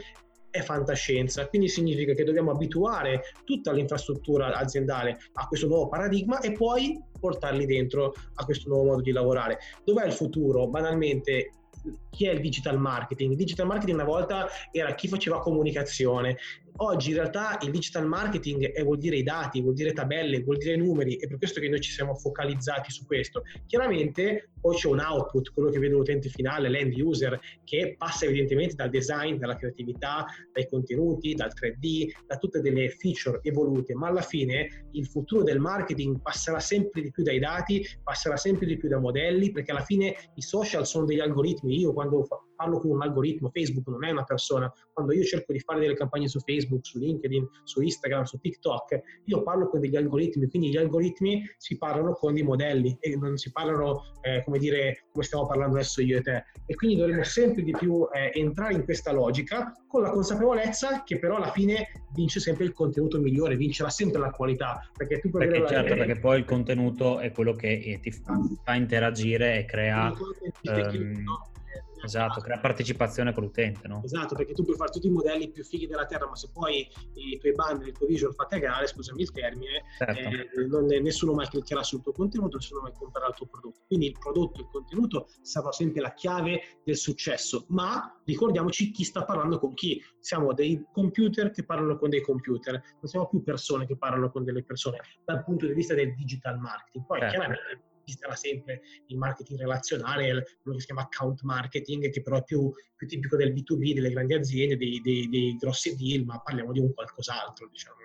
è 0.49 0.61
fantascienza, 0.61 1.47
quindi 1.47 1.67
significa 1.67 2.13
che 2.13 2.23
dobbiamo 2.23 2.51
abituare 2.51 3.23
tutta 3.43 3.71
l'infrastruttura 3.71 4.55
aziendale 4.55 5.17
a 5.33 5.47
questo 5.47 5.67
nuovo 5.67 5.87
paradigma 5.87 6.39
e 6.39 6.51
poi 6.51 7.01
portarli 7.19 7.65
dentro 7.65 8.13
a 8.35 8.45
questo 8.45 8.69
nuovo 8.69 8.85
modo 8.85 9.01
di 9.01 9.11
lavorare. 9.11 9.59
Dov'è 9.83 10.05
il 10.05 10.13
futuro? 10.13 10.67
Banalmente 10.67 11.51
chi 12.09 12.27
è 12.27 12.31
il 12.31 12.41
digital 12.41 12.77
marketing? 12.79 13.31
Il 13.31 13.37
digital 13.37 13.67
marketing 13.67 13.95
una 13.95 14.07
volta 14.07 14.47
era 14.71 14.93
chi 14.95 15.07
faceva 15.07 15.39
comunicazione, 15.39 16.37
Oggi 16.79 17.09
in 17.09 17.15
realtà 17.15 17.57
il 17.63 17.71
digital 17.71 18.05
marketing 18.05 18.71
è, 18.71 18.83
vuol 18.83 18.99
dire 18.99 19.15
i 19.15 19.23
dati, 19.23 19.61
vuol 19.61 19.73
dire 19.73 19.93
tabelle, 19.93 20.43
vuol 20.43 20.57
dire 20.57 20.75
numeri, 20.75 21.17
è 21.17 21.27
per 21.27 21.39
questo 21.39 21.59
che 21.59 21.69
noi 21.69 21.81
ci 21.81 21.91
siamo 21.91 22.13
focalizzati 22.13 22.91
su 22.91 23.03
questo. 23.05 23.41
Chiaramente 23.65 24.51
poi 24.61 24.75
c'è 24.75 24.87
un 24.87 24.99
output, 24.99 25.53
quello 25.53 25.69
che 25.69 25.79
vede 25.79 25.95
l'utente 25.95 26.29
finale, 26.29 26.69
l'end 26.69 26.93
user, 26.95 27.39
che 27.63 27.95
passa 27.97 28.25
evidentemente 28.25 28.75
dal 28.75 28.91
design, 28.91 29.37
dalla 29.37 29.55
creatività, 29.55 30.25
dai 30.53 30.67
contenuti, 30.67 31.33
dal 31.33 31.51
3D, 31.59 32.11
da 32.27 32.37
tutte 32.37 32.61
delle 32.61 32.89
feature 32.89 33.39
evolute, 33.41 33.95
ma 33.95 34.09
alla 34.09 34.21
fine 34.21 34.87
il 34.91 35.07
futuro 35.07 35.41
del 35.41 35.59
marketing 35.59 36.21
passerà 36.21 36.59
sempre 36.59 37.01
di 37.01 37.09
più 37.09 37.23
dai 37.23 37.39
dati, 37.39 37.83
passerà 38.03 38.37
sempre 38.37 38.67
di 38.67 38.77
più 38.77 38.87
da 38.87 38.99
modelli, 38.99 39.51
perché 39.51 39.71
alla 39.71 39.81
fine 39.83 40.15
i 40.35 40.41
social 40.41 40.85
sono 40.85 41.05
degli 41.05 41.21
algoritmi. 41.21 41.79
Io 41.79 41.93
quando 41.93 42.27
parlo 42.57 42.79
con 42.79 42.91
un 42.91 43.01
algoritmo, 43.01 43.49
Facebook 43.49 43.87
non 43.87 44.03
è 44.03 44.11
una 44.11 44.23
persona, 44.23 44.69
quando 44.91 45.13
io 45.13 45.23
cerco 45.23 45.53
di 45.53 45.59
fare 45.59 45.79
delle 45.79 45.93
campagne 45.93 46.27
su 46.27 46.39
Facebook, 46.39 46.85
su 46.85 46.97
LinkedIn, 46.97 47.47
su 47.63 47.81
Instagram, 47.81 48.23
su 48.23 48.39
TikTok, 48.39 49.01
io 49.25 49.43
parlo 49.43 49.69
con 49.69 49.79
degli 49.79 49.95
algoritmi, 49.95 50.49
quindi 50.49 50.71
gli 50.71 50.77
algoritmi 50.77 51.43
si 51.57 51.77
parlano 51.77 52.13
con 52.13 52.33
dei 52.33 52.43
modelli 52.43 52.97
e 52.99 53.15
non 53.15 53.37
si 53.37 53.51
parlano, 53.51 54.01
eh, 54.21 54.43
come 54.43 54.57
dire, 54.57 55.05
come 55.11 55.23
stiamo 55.23 55.45
parlando 55.45 55.75
adesso 55.75 56.01
io 56.01 56.17
e 56.17 56.21
te. 56.21 56.43
E 56.65 56.75
quindi 56.75 56.97
dovremo 56.97 57.23
sempre 57.23 57.63
di 57.63 57.71
più 57.71 58.07
eh, 58.11 58.31
entrare 58.33 58.73
in 58.73 58.83
questa 58.83 59.11
logica 59.11 59.71
con 59.87 60.01
la 60.01 60.09
consapevolezza 60.09 61.03
che 61.03 61.19
però 61.19 61.37
alla 61.37 61.51
fine 61.51 61.87
vince 62.13 62.39
sempre 62.39 62.65
il 62.65 62.73
contenuto 62.73 63.19
migliore, 63.19 63.55
vincerà 63.55 63.89
sempre 63.89 64.19
la 64.19 64.31
qualità. 64.31 64.89
Perché, 64.95 65.19
tu 65.19 65.29
perché 65.29 65.65
certo, 65.67 65.95
perché 65.95 66.19
poi 66.19 66.39
il 66.39 66.45
contenuto 66.45 67.19
è 67.19 67.31
quello 67.31 67.53
che 67.53 67.69
eh, 67.69 67.99
ti 67.99 68.11
fa 68.11 68.73
interagire 68.73 69.59
e 69.59 69.65
crea... 69.65 70.11
Um, 70.63 71.25
Esatto, 72.07 72.41
crea 72.41 72.59
partecipazione 72.59 73.33
con 73.33 73.43
l'utente, 73.43 73.87
no? 73.87 74.01
Esatto, 74.03 74.35
perché 74.35 74.53
tu 74.53 74.63
puoi 74.63 74.75
fare 74.75 74.91
tutti 74.91 75.07
i 75.07 75.11
modelli 75.11 75.51
più 75.51 75.63
fighi 75.63 75.87
della 75.87 76.05
Terra, 76.05 76.27
ma 76.27 76.35
se 76.35 76.49
poi 76.51 76.87
i 77.13 77.37
tuoi 77.37 77.53
banner, 77.53 77.87
il 77.87 77.93
tuo 77.93 78.07
visual 78.07 78.33
fa 78.33 78.45
cagare, 78.45 78.87
scusami 78.87 79.21
il 79.21 79.31
termine, 79.31 79.83
certo. 79.97 80.19
eh, 80.19 80.65
non, 80.67 80.85
nessuno 80.85 81.33
mai 81.33 81.47
cliccherà 81.47 81.83
sul 81.83 82.01
tuo 82.01 82.13
contenuto, 82.13 82.57
nessuno 82.57 82.81
mai 82.81 82.93
comprerà 82.93 83.27
il 83.27 83.35
tuo 83.35 83.47
prodotto. 83.47 83.81
Quindi 83.87 84.07
il 84.07 84.17
prodotto, 84.17 84.61
il 84.61 84.67
contenuto 84.71 85.27
sarà 85.41 85.71
sempre 85.71 86.01
la 86.01 86.13
chiave 86.13 86.79
del 86.83 86.97
successo, 86.97 87.65
ma 87.69 88.21
ricordiamoci 88.25 88.91
chi 88.91 89.03
sta 89.03 89.23
parlando 89.25 89.59
con 89.59 89.73
chi. 89.73 90.01
Siamo 90.19 90.53
dei 90.53 90.85
computer 90.91 91.51
che 91.51 91.63
parlano 91.63 91.97
con 91.97 92.09
dei 92.09 92.21
computer, 92.21 92.73
non 92.73 93.05
siamo 93.05 93.27
più 93.27 93.43
persone 93.43 93.85
che 93.85 93.97
parlano 93.97 94.29
con 94.29 94.43
delle 94.43 94.63
persone 94.63 94.97
dal 95.23 95.43
punto 95.43 95.65
di 95.65 95.73
vista 95.73 95.93
del 95.93 96.13
digital 96.15 96.57
marketing. 96.59 97.05
Poi 97.05 97.19
certo. 97.19 97.35
chiaramente 97.35 97.86
esisterà 98.07 98.35
sempre 98.35 98.81
il 99.07 99.17
marketing 99.17 99.59
relazionale, 99.59 100.45
quello 100.61 100.77
che 100.77 100.79
si 100.79 100.85
chiama 100.85 101.01
account 101.01 101.41
marketing, 101.43 102.09
che 102.09 102.21
però 102.21 102.37
è 102.37 102.43
più, 102.43 102.71
più 102.95 103.07
tipico 103.07 103.35
del 103.35 103.53
B2B, 103.53 103.93
delle 103.93 104.09
grandi 104.09 104.33
aziende, 104.33 104.77
dei, 104.77 105.01
dei, 105.01 105.27
dei, 105.29 105.57
grossi 105.57 105.95
deal, 105.95 106.23
ma 106.23 106.39
parliamo 106.39 106.71
di 106.71 106.79
un 106.79 106.93
qualcos'altro, 106.93 107.67
diciamo. 107.69 107.95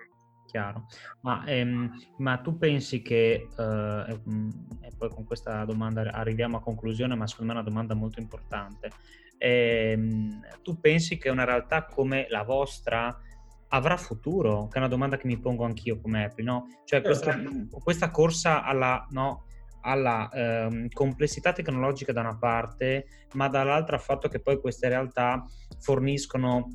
Chiaro, 0.45 0.85
ma, 1.21 1.43
ehm, 1.45 1.91
ma 2.17 2.37
tu 2.37 2.59
pensi 2.59 3.01
che, 3.01 3.47
eh, 3.57 4.21
e 4.81 4.91
poi 4.95 5.09
con 5.09 5.23
questa 5.23 5.65
domanda 5.65 6.11
arriviamo 6.11 6.57
a 6.57 6.61
conclusione, 6.61 7.15
ma 7.15 7.25
secondo 7.25 7.53
me 7.53 7.57
è 7.57 7.61
una 7.61 7.69
domanda 7.69 7.95
molto 7.95 8.19
importante, 8.19 8.91
ehm, 9.39 10.41
tu 10.61 10.79
pensi 10.79 11.17
che 11.17 11.29
una 11.29 11.43
realtà 11.43 11.85
come 11.85 12.27
la 12.29 12.43
vostra 12.43 13.19
avrà 13.69 13.97
futuro? 13.97 14.67
Che 14.67 14.75
è 14.75 14.77
una 14.77 14.87
domanda 14.87 15.17
che 15.17 15.25
mi 15.25 15.39
pongo 15.39 15.63
anch'io 15.63 15.99
come 15.99 16.25
Apple, 16.25 16.43
no? 16.43 16.67
Cioè 16.85 17.01
questa, 17.01 17.35
questa 17.83 18.11
corsa 18.11 18.63
alla, 18.63 19.07
no, 19.09 19.45
alla 19.83 20.29
ehm, 20.31 20.89
complessità 20.89 21.51
tecnologica 21.53 22.11
da 22.13 22.21
una 22.21 22.37
parte, 22.37 23.05
ma 23.33 23.47
dall'altra 23.47 23.95
al 23.97 24.01
fatto 24.01 24.27
che 24.29 24.41
poi 24.41 24.59
queste 24.59 24.87
realtà 24.87 25.45
forniscono 25.79 26.67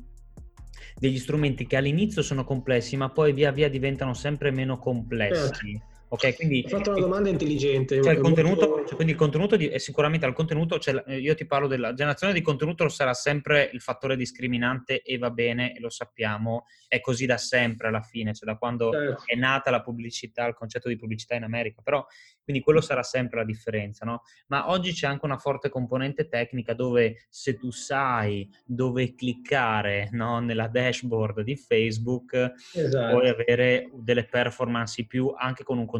degli 0.95 1.17
strumenti 1.17 1.65
che 1.65 1.75
all'inizio 1.77 2.21
sono 2.21 2.43
complessi, 2.43 2.97
ma 2.97 3.09
poi 3.09 3.33
via 3.33 3.51
via 3.51 3.69
diventano 3.69 4.13
sempre 4.13 4.51
meno 4.51 4.77
complessi. 4.77 5.81
Ok, 6.11 6.35
quindi... 6.35 6.61
Hai 6.63 6.69
fatto 6.71 6.89
una 6.89 6.99
domanda 6.99 7.29
intelligente. 7.29 8.01
Cioè 8.01 8.13
il 8.13 8.19
contenuto, 8.19 8.67
molto... 8.67 8.85
cioè 8.85 8.95
quindi 8.95 9.13
il 9.13 9.19
contenuto 9.19 9.55
di, 9.55 9.71
sicuramente 9.77 10.25
al 10.25 10.33
contenuto, 10.33 10.79
cioè 10.79 11.03
io 11.13 11.35
ti 11.35 11.45
parlo 11.45 11.67
della 11.67 11.93
generazione 11.93 12.33
di 12.33 12.41
contenuto 12.41 12.89
sarà 12.89 13.13
sempre 13.13 13.69
il 13.71 13.79
fattore 13.79 14.15
discriminante 14.15 15.03
e 15.03 15.19
va 15.19 15.29
bene, 15.29 15.75
e 15.75 15.79
lo 15.79 15.89
sappiamo, 15.89 16.65
è 16.87 16.99
così 16.99 17.27
da 17.27 17.37
sempre 17.37 17.89
alla 17.89 18.01
fine, 18.01 18.33
cioè 18.33 18.51
da 18.51 18.57
quando 18.57 18.91
certo. 18.91 19.23
è 19.25 19.35
nata 19.35 19.69
la 19.69 19.81
pubblicità, 19.81 20.47
il 20.47 20.55
concetto 20.55 20.87
di 20.87 20.97
pubblicità 20.97 21.35
in 21.35 21.43
America, 21.43 21.81
però 21.83 22.03
quindi 22.43 22.63
quello 22.63 22.81
sarà 22.81 23.03
sempre 23.03 23.37
la 23.37 23.45
differenza, 23.45 24.03
no? 24.03 24.23
Ma 24.47 24.71
oggi 24.71 24.91
c'è 24.91 25.05
anche 25.05 25.25
una 25.25 25.37
forte 25.37 25.69
componente 25.69 26.27
tecnica 26.27 26.73
dove 26.73 27.27
se 27.29 27.55
tu 27.55 27.69
sai 27.69 28.49
dove 28.65 29.13
cliccare 29.13 30.09
no? 30.13 30.39
nella 30.39 30.67
dashboard 30.67 31.41
di 31.41 31.55
Facebook, 31.55 32.53
esatto. 32.73 33.11
puoi 33.11 33.29
avere 33.29 33.91
delle 33.93 34.25
performance 34.25 35.05
più 35.05 35.31
anche 35.37 35.63
con 35.63 35.77
un 35.77 35.85
contenuto 35.85 35.97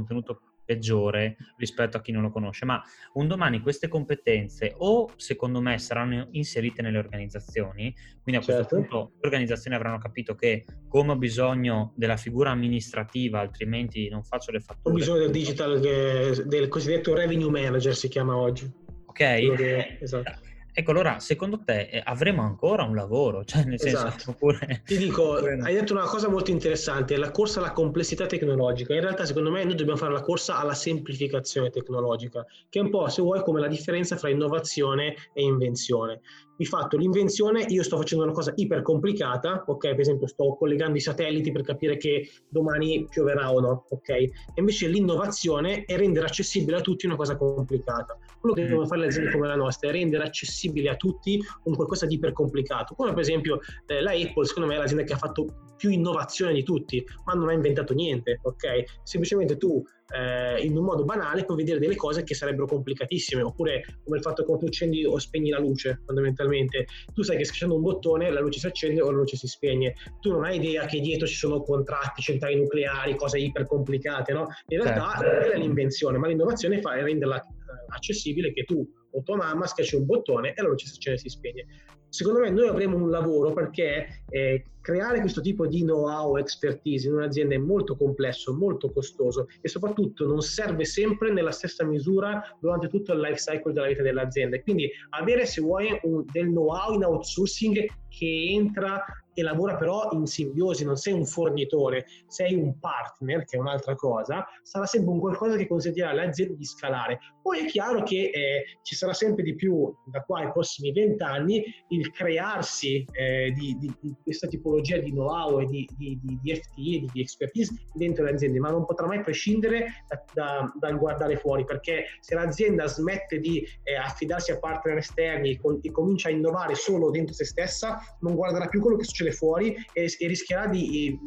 peggiore 0.70 1.36
rispetto 1.58 1.98
a 1.98 2.02
chi 2.02 2.12
non 2.12 2.22
lo 2.22 2.30
conosce, 2.30 2.64
ma 2.64 2.80
un 3.14 3.28
domani 3.28 3.60
queste 3.60 3.88
competenze 3.88 4.76
o 4.78 5.10
secondo 5.16 5.62
me 5.62 5.80
saranno 5.80 6.28
inserite 6.32 6.84
nelle 6.84 7.00
organizzazioni, 7.00 7.92
quindi 8.22 8.40
a 8.40 8.44
questo 8.44 8.62
certo. 8.62 8.76
punto 8.76 9.12
le 9.20 9.28
organizzazioni 9.28 9.76
avranno 9.76 9.98
capito 9.98 10.36
che 10.36 10.66
come 10.88 11.14
ho 11.14 11.18
bisogno 11.18 11.94
della 11.96 12.18
figura 12.18 12.52
amministrativa, 12.52 13.40
altrimenti 13.40 14.10
non 14.10 14.24
faccio 14.24 14.52
le 14.52 14.60
fatture. 14.60 14.94
Ho 14.94 14.98
bisogno 14.98 15.20
del 15.22 15.32
digital, 15.32 15.80
del 15.80 16.68
cosiddetto 16.68 17.16
revenue 17.16 17.50
manager 17.50 17.96
si 17.96 18.08
chiama 18.08 18.38
oggi. 18.38 18.72
Ok, 19.08 19.16
che, 19.16 19.98
esatto. 20.00 20.49
Ecco, 20.80 20.92
allora, 20.92 21.20
secondo 21.20 21.60
te 21.62 21.90
eh, 21.90 22.02
avremo 22.06 22.42
ancora 22.42 22.84
un 22.84 22.96
lavoro? 22.96 23.44
Cioè, 23.44 23.66
nel 23.66 23.78
senso, 23.78 24.08
esatto. 24.08 24.30
oppure... 24.32 24.82
Ti 24.86 24.96
dico, 24.96 25.34
hai 25.44 25.74
detto 25.74 25.92
una 25.92 26.06
cosa 26.06 26.30
molto 26.30 26.52
interessante, 26.52 27.18
la 27.18 27.32
corsa 27.32 27.60
alla 27.60 27.74
complessità 27.74 28.26
tecnologica. 28.28 28.94
In 28.94 29.02
realtà, 29.02 29.26
secondo 29.26 29.52
me, 29.52 29.66
noi 29.66 29.76
dobbiamo 29.76 30.00
fare 30.00 30.14
la 30.14 30.22
corsa 30.22 30.58
alla 30.58 30.74
semplificazione 30.74 31.70
tecnologica, 31.70 32.46
che 32.70 32.80
è 32.80 32.82
un 32.82 32.90
po', 32.92 33.10
se 33.10 33.22
vuoi, 33.22 33.42
come 33.42 33.60
la 33.60 33.68
differenza 33.68 34.16
fra 34.16 34.30
innovazione 34.30 35.16
e 35.34 35.44
invenzione 35.44 36.22
di 36.60 36.66
fatto 36.66 36.98
l'invenzione, 36.98 37.64
io 37.70 37.84
sto 37.84 37.96
facendo 37.96 38.26
una 38.26 38.34
cosa 38.34 38.52
iper 38.54 38.82
complicata, 38.82 39.64
ok? 39.66 39.92
Per 39.92 40.00
esempio 40.02 40.28
sto 40.28 40.58
collegando 40.58 40.98
i 40.98 41.00
satelliti 41.00 41.54
per 41.54 41.62
capire 41.62 41.96
che 41.96 42.30
domani 42.50 43.08
pioverà 43.10 43.50
o 43.54 43.62
no, 43.62 43.86
ok? 43.88 44.10
E 44.10 44.32
invece 44.56 44.90
l'innovazione 44.90 45.86
è 45.86 45.96
rendere 45.96 46.26
accessibile 46.26 46.76
a 46.76 46.82
tutti 46.82 47.06
una 47.06 47.16
cosa 47.16 47.38
complicata. 47.38 48.18
Quello 48.42 48.54
che 48.54 48.64
mm. 48.64 48.68
devono 48.68 48.88
fare 48.88 49.00
le 49.00 49.08
aziende 49.08 49.32
come 49.32 49.48
la 49.48 49.56
nostra 49.56 49.88
è 49.88 49.94
rendere 49.94 50.26
accessibile 50.26 50.90
a 50.90 50.98
tutti 50.98 51.42
un 51.64 51.76
qualcosa 51.76 52.06
di 52.06 52.16
iper 52.16 52.34
complicato. 52.34 52.94
Come 52.94 53.12
per 53.12 53.22
esempio 53.22 53.62
eh, 53.86 54.02
la 54.02 54.12
Apple, 54.12 54.46
secondo 54.46 54.68
me 54.68 54.76
è 54.76 54.80
l'azienda 54.80 55.06
che 55.06 55.14
ha 55.14 55.18
fatto 55.18 55.69
più 55.80 55.90
innovazione 55.90 56.52
di 56.52 56.64
tutti, 56.64 57.02
ma 57.24 57.34
non 57.34 57.48
ha 57.48 57.54
inventato 57.54 57.94
niente, 57.94 58.40
ok? 58.44 58.84
Semplicemente 59.04 59.56
tu 59.56 59.82
eh, 60.10 60.62
in 60.62 60.76
un 60.76 60.84
modo 60.84 61.06
banale 61.06 61.46
puoi 61.46 61.56
vedere 61.56 61.80
delle 61.80 61.96
cose 61.96 62.24
che 62.24 62.34
sarebbero 62.34 62.68
complicatissime, 62.68 63.42
oppure 63.42 63.86
come 64.04 64.18
il 64.18 64.22
fatto 64.22 64.44
che 64.44 64.58
tu 64.58 64.66
accendi 64.66 65.06
o 65.06 65.18
spegni 65.18 65.50
la 65.50 65.60
luce, 65.60 66.02
fondamentalmente. 66.06 66.86
Tu 67.14 67.22
sai 67.24 67.38
che 67.38 67.46
schiacciando 67.46 67.76
un 67.76 67.82
bottone 67.82 68.30
la 68.30 68.42
luce 68.42 68.60
si 68.60 68.68
accende 68.68 69.02
o 69.02 69.10
la 69.10 69.18
luce 69.18 69.38
si 69.38 69.48
spegne. 69.48 69.96
Tu 70.20 70.32
non 70.32 70.44
hai 70.44 70.58
idea 70.58 70.86
che 70.86 71.00
dietro 71.00 71.26
ci 71.26 71.36
sono 71.36 71.62
contratti, 71.62 72.22
centrali 72.22 72.58
nucleari, 72.58 73.16
cose 73.16 73.40
iper 73.40 73.66
complicate, 73.66 74.34
no? 74.34 74.48
In 74.68 74.82
realtà 74.82 75.18
certo. 75.18 75.52
è 75.54 75.58
l'invenzione, 75.58 76.18
ma 76.18 76.28
l'innovazione 76.28 76.82
fa 76.82 77.02
renderla 77.02 77.42
eh, 77.42 77.48
accessibile 77.88 78.52
che 78.52 78.64
tu 78.64 78.86
o 79.12 79.22
tua 79.24 79.36
mamma, 79.36 79.66
schiacci 79.66 79.96
un 79.96 80.06
bottone 80.06 80.54
e 80.54 80.62
la 80.62 80.70
luce 80.70 80.88
si 80.88 81.18
si 81.18 81.30
spegne. 81.30 81.66
Secondo 82.10 82.40
me 82.40 82.50
noi 82.50 82.68
avremo 82.68 82.98
un 82.98 83.12
lavoro 83.12 83.54
perché 83.54 84.24
eh, 84.30 84.66
creare 84.82 85.20
questo 85.20 85.42
tipo 85.42 85.68
di 85.68 85.82
know-how 85.82 86.38
expertise 86.38 87.08
in 87.08 87.14
un'azienda 87.14 87.54
è 87.54 87.60
molto 87.60 87.96
complesso, 87.96 88.56
molto 88.56 88.92
costoso 88.92 89.48
e 89.62 89.68
soprattutto 89.70 90.26
non 90.26 90.42
serve 90.42 90.86
sempre 90.86 91.32
nella 91.32 91.52
stessa 91.52 91.86
misura 91.86 92.42
durante 92.60 92.88
tutto 92.88 93.14
il 93.14 93.20
life 93.20 93.36
cycle 93.36 93.74
della 93.74 93.88
vita 93.88 94.02
dell'azienda. 94.02 94.60
Quindi 94.62 94.90
avere, 95.10 95.46
se 95.46 95.62
vuoi, 95.62 96.00
un, 96.02 96.26
del 96.32 96.48
know-how 96.48 96.94
in 96.94 97.04
outsourcing 97.04 97.86
che 98.10 98.48
entra 98.50 99.04
e 99.40 99.44
lavora 99.44 99.78
però 99.78 100.10
in 100.12 100.26
simbiosi, 100.26 100.84
non 100.84 100.98
sei 100.98 101.14
un 101.14 101.26
fornitore, 101.26 102.06
sei 102.28 102.56
un 102.56 102.78
partner, 102.80 103.46
che 103.46 103.56
è 103.56 103.60
un'altra 103.60 103.96
cosa, 103.96 104.46
sarà 104.64 104.86
sempre 104.86 105.12
un 105.12 105.20
qualcosa 105.20 105.56
che 105.56 105.68
consentirà 105.68 106.10
all'azienda 106.10 106.56
di 106.56 106.66
scalare. 106.66 107.20
Poi 107.42 107.60
è 107.60 107.66
chiaro 107.68 108.04
che 108.04 108.32
eh, 108.34 108.64
ci 108.82 108.96
sarà 109.00 109.14
sempre 109.14 109.44
di 109.44 109.56
più, 109.56 109.94
da 110.06 110.22
qua 110.24 110.42
ai 110.42 110.52
prossimi 110.52 110.92
vent'anni, 110.92 111.64
il 111.90 112.12
crearsi 112.12 113.06
eh, 113.14 113.54
di, 113.56 113.78
di, 113.80 113.94
di, 114.02 114.16
questa 114.22 114.48
tipologia 114.48 114.98
di 114.98 115.12
know-how 115.12 115.62
e 115.62 115.66
di, 115.66 115.90
di, 115.98 116.20
di 116.22 116.56
FTE, 116.56 117.06
di, 117.12 117.22
expertise 117.22 117.74
dentro 117.94 118.26
le 118.26 118.32
aziende, 118.32 118.60
ma 118.60 118.72
non 118.72 118.86
potrà 118.86 119.08
mai 119.08 119.22
prescindere 119.22 120.04
da, 120.08 120.24
da, 120.34 120.74
dal 120.78 120.98
guardare 120.98 121.38
fuori, 121.38 121.64
perché 121.64 122.06
se 122.20 122.36
l'azienda 122.36 122.88
smette 122.88 123.40
di 123.40 123.66
eh, 123.84 123.96
affidarsi 123.96 124.52
a 124.52 124.60
partner 124.60 124.98
esterni 124.98 125.52
e, 125.52 125.58
con, 125.58 125.80
e 125.82 125.92
comincia 125.92 126.28
a 126.28 126.32
innovare 126.32 126.76
solo 126.76 127.10
dentro 127.10 127.34
se 127.34 127.46
stessa, 127.46 128.00
non 128.20 128.36
guarderà 128.36 128.68
più 128.68 128.82
quello 128.82 128.98
che 128.98 129.06
succede 129.06 129.32
fuori 129.32 129.76
e, 129.94 130.14
e 130.18 130.28
rischierà 130.28 130.68
di, 130.68 131.18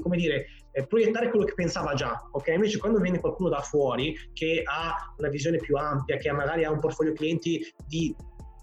come 0.00 0.16
dire, 0.16 0.46
eh, 0.72 0.86
proiettare 0.86 1.30
quello 1.30 1.44
che 1.44 1.54
pensava 1.54 1.94
già, 1.94 2.28
ok? 2.32 2.48
Invece 2.48 2.78
quando 2.78 2.98
viene 2.98 3.20
qualcuno 3.20 3.48
da 3.48 3.60
fuori 3.60 4.16
che 4.32 4.62
ha 4.64 5.14
una 5.16 5.28
visione 5.28 5.58
più 5.58 5.76
ampia, 5.76 6.16
che 6.16 6.30
magari 6.32 6.64
ha 6.64 6.70
un 6.70 6.80
portfolio 6.80 7.12
clienti 7.12 7.60
di 7.86 8.14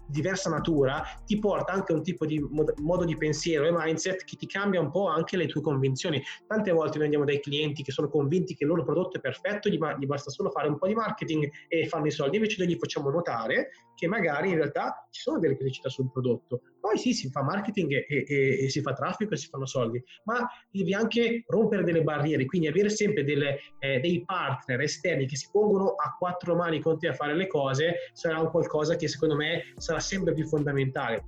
diversa 0.08 0.50
natura, 0.50 1.02
ti 1.24 1.38
porta 1.38 1.72
anche 1.72 1.92
un 1.92 2.02
tipo 2.02 2.26
di 2.26 2.38
mod- 2.38 2.78
modo 2.78 3.04
di 3.04 3.16
pensiero 3.16 3.66
e 3.66 3.72
mindset 3.72 4.24
che 4.24 4.36
ti 4.36 4.46
cambia 4.46 4.80
un 4.80 4.90
po' 4.90 5.08
anche 5.08 5.36
le 5.36 5.46
tue 5.46 5.60
convinzioni. 5.60 6.22
Tante 6.46 6.72
volte 6.72 6.96
noi 6.96 7.04
andiamo 7.04 7.24
dai 7.24 7.40
clienti 7.40 7.82
che 7.82 7.92
sono 7.92 8.08
convinti 8.08 8.54
che 8.54 8.64
il 8.64 8.70
loro 8.70 8.84
prodotto 8.84 9.18
è 9.18 9.20
perfetto, 9.20 9.68
gli 9.68 9.78
basta 9.78 10.30
solo 10.30 10.50
fare 10.50 10.68
un 10.68 10.78
po' 10.78 10.86
di 10.86 10.94
marketing 10.94 11.48
e 11.68 11.86
fanno 11.86 12.06
i 12.06 12.10
soldi, 12.10 12.36
invece 12.36 12.56
noi 12.58 12.72
gli 12.72 12.78
facciamo 12.78 13.10
notare 13.10 13.70
che 13.94 14.06
magari 14.06 14.50
in 14.50 14.56
realtà 14.56 15.06
ci 15.10 15.20
sono 15.20 15.38
delle 15.38 15.56
criticità 15.56 15.88
sul 15.88 16.10
prodotto. 16.10 16.60
Poi 16.80 16.96
sì, 16.96 17.12
si 17.12 17.28
fa 17.30 17.42
marketing 17.42 17.92
e, 17.92 18.24
e, 18.26 18.64
e 18.64 18.70
si 18.70 18.80
fa 18.80 18.92
traffico 18.92 19.34
e 19.34 19.36
si 19.36 19.48
fanno 19.48 19.66
soldi, 19.66 20.02
ma 20.24 20.48
devi 20.70 20.94
anche 20.94 21.42
rompere 21.48 21.82
delle 21.82 22.02
barriere, 22.02 22.44
quindi 22.46 22.68
avere 22.68 22.88
sempre 22.88 23.24
delle, 23.24 23.58
eh, 23.80 23.98
dei 23.98 24.24
partner 24.24 24.80
esterni 24.80 25.26
che 25.26 25.36
si 25.36 25.48
pongono 25.50 25.94
a 25.96 26.14
quattro 26.16 26.54
mani 26.54 26.80
con 26.80 26.98
te 26.98 27.08
a 27.08 27.12
fare 27.12 27.34
le 27.34 27.46
cose 27.46 27.94
sarà 28.12 28.38
un 28.40 28.50
qualcosa 28.50 28.96
che 28.96 29.08
secondo 29.08 29.34
me 29.34 29.74
sarà 29.76 29.97
sempre 30.00 30.34
più 30.34 30.46
fondamentale 30.46 31.24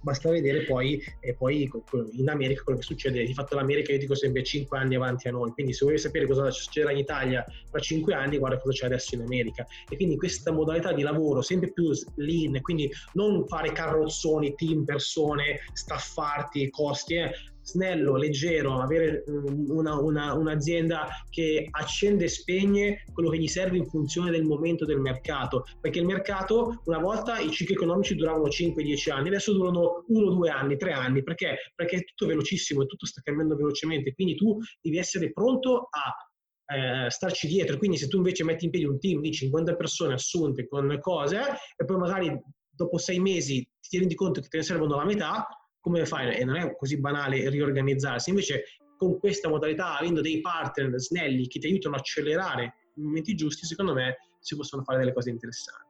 basta 0.00 0.30
vedere 0.30 0.64
poi, 0.64 1.02
e 1.20 1.34
poi 1.34 1.68
in 2.12 2.28
America 2.28 2.62
quello 2.62 2.78
che 2.78 2.84
succede. 2.84 3.24
Di 3.24 3.34
fatto 3.34 3.54
l'America 3.56 3.92
io 3.92 3.98
dico 3.98 4.14
sempre 4.14 4.42
5 4.42 4.78
anni 4.78 4.94
avanti 4.94 5.28
a 5.28 5.32
noi, 5.32 5.50
quindi 5.50 5.72
se 5.72 5.84
vuoi 5.84 5.98
sapere 5.98 6.26
cosa 6.26 6.50
succederà 6.50 6.92
in 6.92 6.98
Italia 6.98 7.44
tra 7.70 7.80
5 7.80 8.14
anni, 8.14 8.38
guarda 8.38 8.58
cosa 8.58 8.78
c'è 8.78 8.86
adesso 8.86 9.14
in 9.14 9.22
America. 9.22 9.66
E 9.88 9.96
quindi 9.96 10.16
questa 10.16 10.52
modalità 10.52 10.92
di 10.92 11.02
lavoro 11.02 11.42
sempre 11.42 11.72
più 11.72 11.90
lean, 12.16 12.60
quindi 12.60 12.90
non 13.14 13.46
fare 13.46 13.72
carrozzoni, 13.72 14.54
team, 14.54 14.84
persone, 14.84 15.60
staffarti, 15.72 16.70
costi, 16.70 17.16
eh, 17.16 17.30
snello, 17.68 18.16
leggero, 18.16 18.80
avere 18.80 19.24
mm, 19.28 19.70
una, 19.70 20.00
una, 20.00 20.34
un'azienda 20.34 21.08
che 21.28 21.68
accende 21.70 22.24
e 22.24 22.28
spegne 22.28 23.04
quello 23.12 23.28
che 23.30 23.38
gli 23.38 23.46
serve 23.46 23.76
in 23.76 23.86
funzione 23.86 24.30
del 24.30 24.44
momento 24.44 24.84
del 24.84 25.00
mercato, 25.00 25.64
perché 25.80 25.98
il 25.98 26.06
mercato 26.06 26.82
una 26.84 26.98
volta 26.98 27.38
i 27.38 27.50
cicli 27.50 27.74
economici 27.74 28.14
duravano 28.14 28.46
5-10 28.46 29.12
anni, 29.12 29.28
adesso 29.28 29.52
durano 29.52 30.04
1-2 30.08 30.48
anni, 30.48 30.76
3 30.76 30.92
anni, 30.92 31.22
perché? 31.22 31.56
Perché 31.74 31.96
è 31.96 32.04
tutto 32.04 32.26
velocissimo, 32.26 32.86
tutto 32.86 33.06
sta 33.06 33.20
cambiando 33.22 33.54
velocemente, 33.54 34.14
quindi 34.14 34.34
tu 34.34 34.56
devi 34.80 34.96
essere 34.98 35.30
pronto 35.32 35.88
a 35.90 36.14
eh, 36.74 37.10
starci 37.10 37.46
dietro. 37.46 37.78
Quindi, 37.78 37.96
se 37.96 38.08
tu 38.08 38.16
invece 38.16 38.44
metti 38.44 38.66
in 38.66 38.70
piedi 38.70 38.86
un 38.86 38.98
team 38.98 39.20
di 39.20 39.32
50 39.32 39.74
persone 39.74 40.14
assunte 40.14 40.66
con 40.68 40.98
cose 41.00 41.40
e 41.76 41.84
poi 41.84 41.96
magari 41.96 42.40
dopo 42.78 42.98
sei 42.98 43.18
mesi 43.18 43.68
ti 43.80 43.98
rendi 43.98 44.14
conto 44.14 44.40
che 44.40 44.48
te 44.48 44.58
ne 44.58 44.62
servono 44.62 44.96
la 44.96 45.04
metà, 45.04 45.46
come 45.80 46.04
fai? 46.06 46.36
E 46.36 46.44
non 46.44 46.56
è 46.56 46.76
così 46.76 46.98
banale 46.98 47.48
riorganizzarsi. 47.48 48.30
Invece, 48.30 48.64
con 48.96 49.18
questa 49.18 49.48
modalità, 49.48 49.98
avendo 49.98 50.20
dei 50.20 50.40
partner 50.40 50.98
snelli 50.98 51.46
che 51.46 51.58
ti 51.58 51.66
aiutano 51.66 51.94
a 51.94 51.98
accelerare 51.98 52.74
i 52.94 53.00
momenti 53.00 53.34
giusti, 53.34 53.64
secondo 53.64 53.94
me 53.94 54.16
si 54.40 54.56
possono 54.56 54.82
fare 54.82 54.98
delle 54.98 55.12
cose 55.12 55.30
interessanti. 55.30 55.86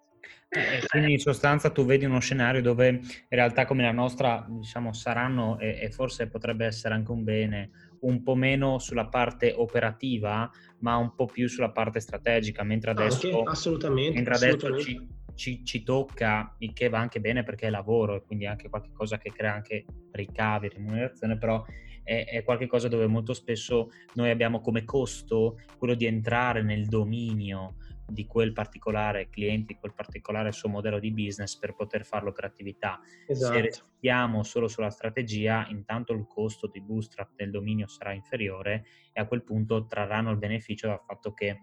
Eh, 0.50 0.82
quindi 0.86 1.12
in 1.12 1.18
sostanza 1.18 1.68
tu 1.68 1.84
vedi 1.84 2.06
uno 2.06 2.20
scenario 2.20 2.62
dove 2.62 2.88
in 2.88 3.02
realtà 3.28 3.66
come 3.66 3.82
la 3.82 3.92
nostra 3.92 4.46
diciamo 4.48 4.94
saranno 4.94 5.58
e, 5.58 5.78
e, 5.78 5.90
forse 5.90 6.26
potrebbe 6.28 6.64
essere 6.64 6.94
anche 6.94 7.12
un 7.12 7.22
bene 7.22 7.70
un 8.00 8.22
po' 8.22 8.34
meno 8.34 8.78
sulla 8.78 9.08
parte 9.08 9.52
operativa 9.54 10.50
ma 10.78 10.96
un 10.96 11.14
po' 11.14 11.26
più 11.26 11.48
sulla 11.48 11.70
parte 11.70 12.00
strategica 12.00 12.62
mentre 12.62 12.92
adesso, 12.92 13.26
anche, 13.40 13.50
assolutamente, 13.50 14.14
mentre 14.14 14.34
adesso 14.34 14.78
ci, 14.80 15.06
ci, 15.38 15.64
ci, 15.64 15.84
tocca, 15.84 16.56
il 16.58 16.72
che 16.72 16.88
va 16.88 16.98
anche 16.98 17.20
bene 17.20 17.44
perché 17.44 17.68
è 17.68 17.70
lavoro 17.70 18.16
e 18.16 18.22
quindi 18.22 18.44
anche 18.44 18.68
qualcosa 18.68 19.18
che 19.18 19.30
crea 19.30 19.54
anche 19.54 19.84
ricavi, 20.10 20.68
remunerazione, 20.68 21.38
però 21.38 21.64
è, 22.02 22.26
è 22.26 22.42
qualcosa 22.42 22.88
dove 22.88 23.06
molto 23.06 23.34
spesso 23.34 23.90
noi 24.14 24.30
abbiamo 24.30 24.60
come 24.60 24.82
costo 24.84 25.60
quello 25.78 25.94
di 25.94 26.06
entrare 26.06 26.62
nel 26.62 26.86
dominio 26.86 27.76
di 28.04 28.26
quel 28.26 28.52
particolare 28.52 29.28
cliente, 29.28 29.74
di 29.74 29.78
quel 29.78 29.94
particolare 29.94 30.50
suo 30.50 30.70
modello 30.70 30.98
di 30.98 31.12
business 31.12 31.56
per 31.56 31.74
poter 31.74 32.04
fare 32.04 32.24
l'operatività. 32.24 32.98
Esatto. 33.28 33.54
Se 33.54 33.60
restiamo 33.60 34.42
solo 34.42 34.66
sulla 34.66 34.90
strategia, 34.90 35.68
intanto 35.68 36.14
il 36.14 36.26
costo 36.26 36.66
di 36.66 36.80
bootstrap 36.80 37.34
del 37.36 37.50
dominio 37.52 37.86
sarà 37.86 38.12
inferiore 38.12 38.86
e 39.12 39.20
a 39.20 39.26
quel 39.26 39.44
punto 39.44 39.86
trarranno 39.86 40.32
il 40.32 40.38
beneficio 40.38 40.88
dal 40.88 41.02
fatto 41.06 41.32
che 41.32 41.60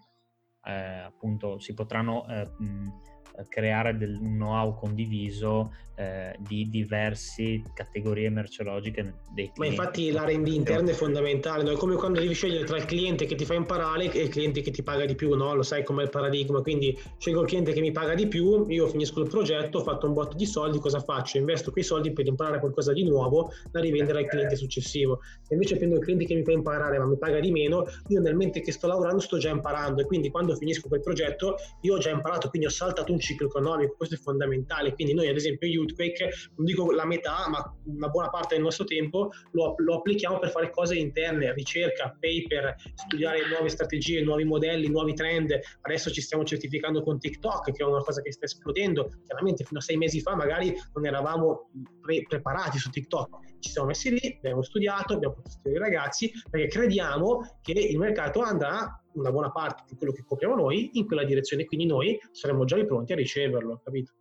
eh, 0.63 0.71
appunto 0.71 1.59
si 1.59 1.73
potranno 1.73 2.25
eh, 2.27 2.49
mh, 2.57 3.14
creare 3.50 3.98
del 3.98 4.17
know-how 4.19 4.76
condiviso 4.76 5.71
eh, 5.98 6.36
di 6.39 6.69
diverse 6.69 7.62
categorie 7.74 8.30
merceologiche 8.30 9.13
dei 9.34 9.52
clienti. 9.52 9.60
Ma 9.60 9.65
infatti 9.65 10.12
l'R&D 10.12 10.48
interno 10.48 10.89
è 10.89 10.93
fondamentale, 10.93 11.63
no? 11.63 11.71
è 11.71 11.76
come 11.76 11.95
quando 11.95 12.19
devi 12.19 12.34
scegliere 12.34 12.65
tra 12.65 12.78
il 12.78 12.86
cliente 12.86 13.26
che 13.26 13.36
ti 13.36 13.45
fa 13.45 13.54
imparare 13.54 14.12
e 14.12 14.24
il 14.24 14.30
cliente 14.30 14.62
che 14.62 14.71
ti 14.71 14.84
paga 14.84 15.06
di 15.06 15.15
più, 15.15 15.34
no? 15.36 15.54
lo 15.54 15.63
sai 15.63 15.84
com'è 15.84 16.04
il 16.04 16.10
paradigma, 16.10 16.62
quindi 16.62 16.98
scelgo 17.17 17.41
il 17.41 17.48
cliente 17.48 17.71
che 17.71 17.80
mi 17.80 17.91
paga 17.91 18.13
di 18.13 18.28
più, 18.28 18.65
io 18.67 18.88
finisco 18.88 19.21
il 19.21 19.30
progetto, 19.30 19.80
ho 19.80 19.84
fatto 19.84 20.06
un 20.06 20.13
botto 20.13 20.36
di 20.36 20.45
soldi, 20.45 20.80
cosa 20.80 21.00
faccio? 21.00 21.38
Investo 21.38 21.71
quei 21.71 21.84
soldi 21.84 22.12
per 22.12 22.28
imparare 22.28 22.60
qualcosa 22.60 22.91
di 22.91 23.08
nuovo 23.08 23.52
da 23.71 23.80
rivendere 23.80 24.19
al 24.19 24.26
cliente 24.28 24.56
successivo. 24.56 25.21
Se 25.41 25.54
invece 25.54 25.78
prendo 25.78 25.95
il 25.95 26.02
cliente 26.02 26.26
che 26.26 26.36
mi 26.36 26.43
fa 26.43 26.52
imparare 26.52 26.98
ma 26.98 27.06
mi 27.06 27.17
paga 27.17 27.39
di 27.39 27.52
meno, 27.52 27.86
io 28.08 28.19
nel 28.19 28.36
mente 28.36 28.60
che 28.62 28.71
sto 28.74 28.88
lavorando 28.88 29.21
sto 29.21 29.38
già 29.38 29.50
imparando 29.50 30.02
e 30.02 30.06
quindi 30.06 30.30
quando 30.30 30.56
finisco 30.56 30.89
quel 30.89 31.02
progetto 31.02 31.56
io 31.82 31.95
ho 31.95 31.98
già 32.00 32.10
imparato, 32.10 32.50
quindi 32.50 32.67
ho 32.67 32.71
saltato 32.71 33.13
un 33.13 33.19
ciclo 33.25 33.47
economico, 33.47 33.95
questo 33.97 34.15
è 34.15 34.17
fondamentale. 34.17 34.93
Quindi 34.93 35.13
noi 35.13 35.27
ad 35.27 35.35
esempio 35.35 35.67
Youthquake, 35.67 36.29
non 36.55 36.65
dico 36.65 36.91
la 36.91 37.05
metà, 37.05 37.47
ma 37.49 37.75
una 37.85 38.07
buona 38.07 38.29
parte 38.29 38.55
del 38.55 38.63
nostro 38.63 38.85
tempo 38.85 39.29
lo, 39.51 39.73
lo 39.77 39.97
applichiamo 39.97 40.39
per 40.39 40.51
fare 40.51 40.69
cose 40.69 40.95
interne, 40.95 41.53
ricerca, 41.53 42.15
paper, 42.19 42.75
studiare 42.93 43.47
nuove 43.47 43.69
strategie, 43.69 44.23
nuovi 44.23 44.43
modelli, 44.43 44.88
nuovi 44.89 45.13
trend. 45.13 45.59
Adesso 45.81 46.11
ci 46.11 46.21
stiamo 46.21 46.43
certificando 46.43 47.01
con 47.01 47.19
TikTok, 47.19 47.71
che 47.71 47.83
è 47.83 47.85
una 47.85 48.01
cosa 48.01 48.21
che 48.21 48.31
sta 48.31 48.45
esplodendo. 48.45 49.09
Chiaramente 49.25 49.63
fino 49.63 49.79
a 49.79 49.83
sei 49.83 49.97
mesi 49.97 50.21
fa 50.21 50.35
magari 50.35 50.73
non 50.93 51.05
eravamo 51.05 51.71
pre- 52.01 52.23
preparati 52.27 52.77
su 52.77 52.89
TikTok. 52.89 53.59
Ci 53.59 53.71
siamo 53.71 53.88
messi 53.88 54.11
lì, 54.11 54.35
abbiamo 54.38 54.61
studiato, 54.61 55.13
abbiamo 55.13 55.35
portato 55.35 55.69
i 55.69 55.77
ragazzi, 55.77 56.31
perché 56.49 56.67
crediamo 56.67 57.59
che 57.61 57.73
il 57.73 57.97
mercato 57.97 58.41
andrà 58.41 58.99
una 59.15 59.32
buona 59.32 59.51
parte 59.51 59.84
di 59.89 59.95
quello 59.95 60.13
che 60.13 60.23
copriamo 60.23 60.56
noi 60.56 60.91
in 60.93 61.06
quella 61.06 61.23
direzione, 61.23 61.65
quindi 61.65 61.86
noi 61.86 62.17
saremo 62.32 62.65
già 62.65 62.84
pronti 62.86 63.13
a 63.13 63.15
riceverlo, 63.15 63.82
capito? 63.84 64.13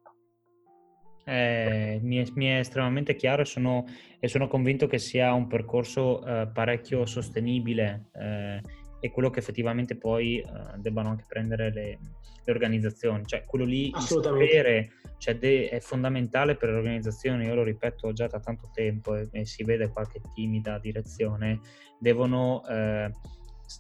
Eh, 1.27 2.01
mi, 2.03 2.19
è, 2.19 2.27
mi, 2.35 2.47
è, 2.47 2.59
estremamente 2.59 3.17
chiaro 3.17 3.43
e 3.43 3.47
sono, 3.47 3.87
e 4.21 4.29
sono, 4.29 4.47
convinto 4.47 4.87
che 4.87 4.99
sia 4.99 5.33
un 5.33 5.47
percorso 5.47 6.23
eh, 6.23 6.49
parecchio 6.53 7.07
sostenibile 7.07 8.11
eh, 8.13 8.61
e 9.01 9.11
quello 9.11 9.31
che 9.31 9.39
effettivamente 9.39 9.97
poi 9.97 10.39
eh, 10.39 10.47
debbano 10.77 11.09
anche 11.09 11.25
prendere 11.27 11.73
le, 11.73 11.99
le, 12.45 12.53
organizzazioni. 12.53 13.25
Cioè, 13.25 13.45
quello 13.47 13.65
lì 13.65 13.91
sapere 13.97 14.91
cioè, 15.17 15.37
de, 15.39 15.71
è 15.71 15.81
fondamentale 15.81 16.57
per 16.57 16.69
le 16.69 16.77
organizzazioni, 16.77 17.47
io 17.47 17.55
lo 17.55 17.63
ripeto 17.63 18.13
già 18.13 18.27
da 18.27 18.39
tanto 18.39 18.69
tempo 18.75 19.17
e, 19.17 19.27
e 19.33 19.47
si 19.47 19.65
vede 19.65 19.89
qualche 19.89 20.21
timida 20.35 20.79
direzione, 20.79 21.61
devono 21.99 22.63
eh, 22.69 23.11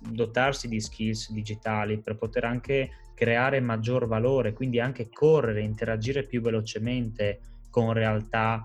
dotarsi 0.00 0.68
di 0.68 0.80
skills 0.80 1.32
digitali 1.32 1.98
per 1.98 2.16
poter 2.16 2.44
anche 2.44 2.90
creare 3.14 3.60
maggior 3.60 4.06
valore, 4.06 4.52
quindi 4.52 4.80
anche 4.80 5.08
correre, 5.08 5.62
interagire 5.62 6.24
più 6.24 6.40
velocemente 6.40 7.40
con 7.70 7.92
realtà 7.92 8.62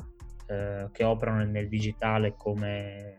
eh, 0.48 0.90
che 0.92 1.04
operano 1.04 1.44
nel 1.44 1.68
digitale 1.68 2.36
come 2.36 3.16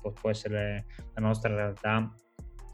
può, 0.00 0.12
può, 0.12 0.30
essere 0.30 0.86
la 1.14 1.20
nostra 1.20 1.54
realtà 1.54 2.12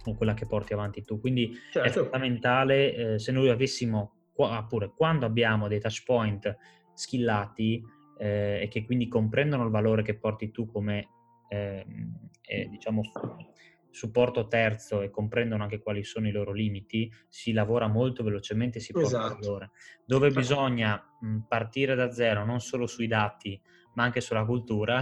o 0.05 0.15
quella 0.15 0.35
che 0.35 0.47
porti 0.47 0.73
avanti 0.73 1.03
tu. 1.03 1.21
Quindi 1.21 1.57
certo. 1.73 1.89
è 1.89 2.03
fondamentale 2.03 2.95
eh, 2.95 3.19
se 3.19 3.33
noi 3.33 3.49
avessimo 3.49 4.13
oppure 4.37 4.93
quando 4.95 5.27
abbiamo 5.27 5.69
dei 5.69 5.81
touch 5.81 6.03
point 6.05 6.57
skillati 6.95 7.83
eh, 8.19 8.61
e 8.63 8.69
che 8.69 8.85
quindi 8.85 9.09
comprendono 9.09 9.65
il 9.65 9.71
valore 9.71 10.03
che 10.03 10.17
porti 10.17 10.51
tu 10.51 10.67
come 10.67 11.09
eh, 11.49 11.85
eh, 12.43 12.69
diciamo 12.69 13.03
supporto 13.95 14.49
terzo 14.49 15.03
e 15.03 15.11
comprendono 15.11 15.63
anche 15.63 15.79
quali 15.79 16.03
sono 16.05 16.29
i 16.29 16.33
loro 16.33 16.53
limiti, 16.53 17.11
si 17.29 17.53
lavora 17.53 17.87
molto 17.87 18.23
velocemente 18.25 18.79
e 18.79 18.81
si 18.81 18.95
porta 18.97 19.25
esatto. 19.25 19.37
valore. 19.39 19.71
Dove 20.05 20.33
bisogna 20.33 21.01
mh, 21.21 21.41
partire 21.49 21.95
da 21.95 22.11
zero, 22.11 22.45
non 22.45 22.61
solo 22.61 22.87
sui 22.87 23.07
dati, 23.07 23.61
ma 23.95 24.03
anche 24.03 24.21
sulla 24.21 24.45
cultura, 24.45 25.01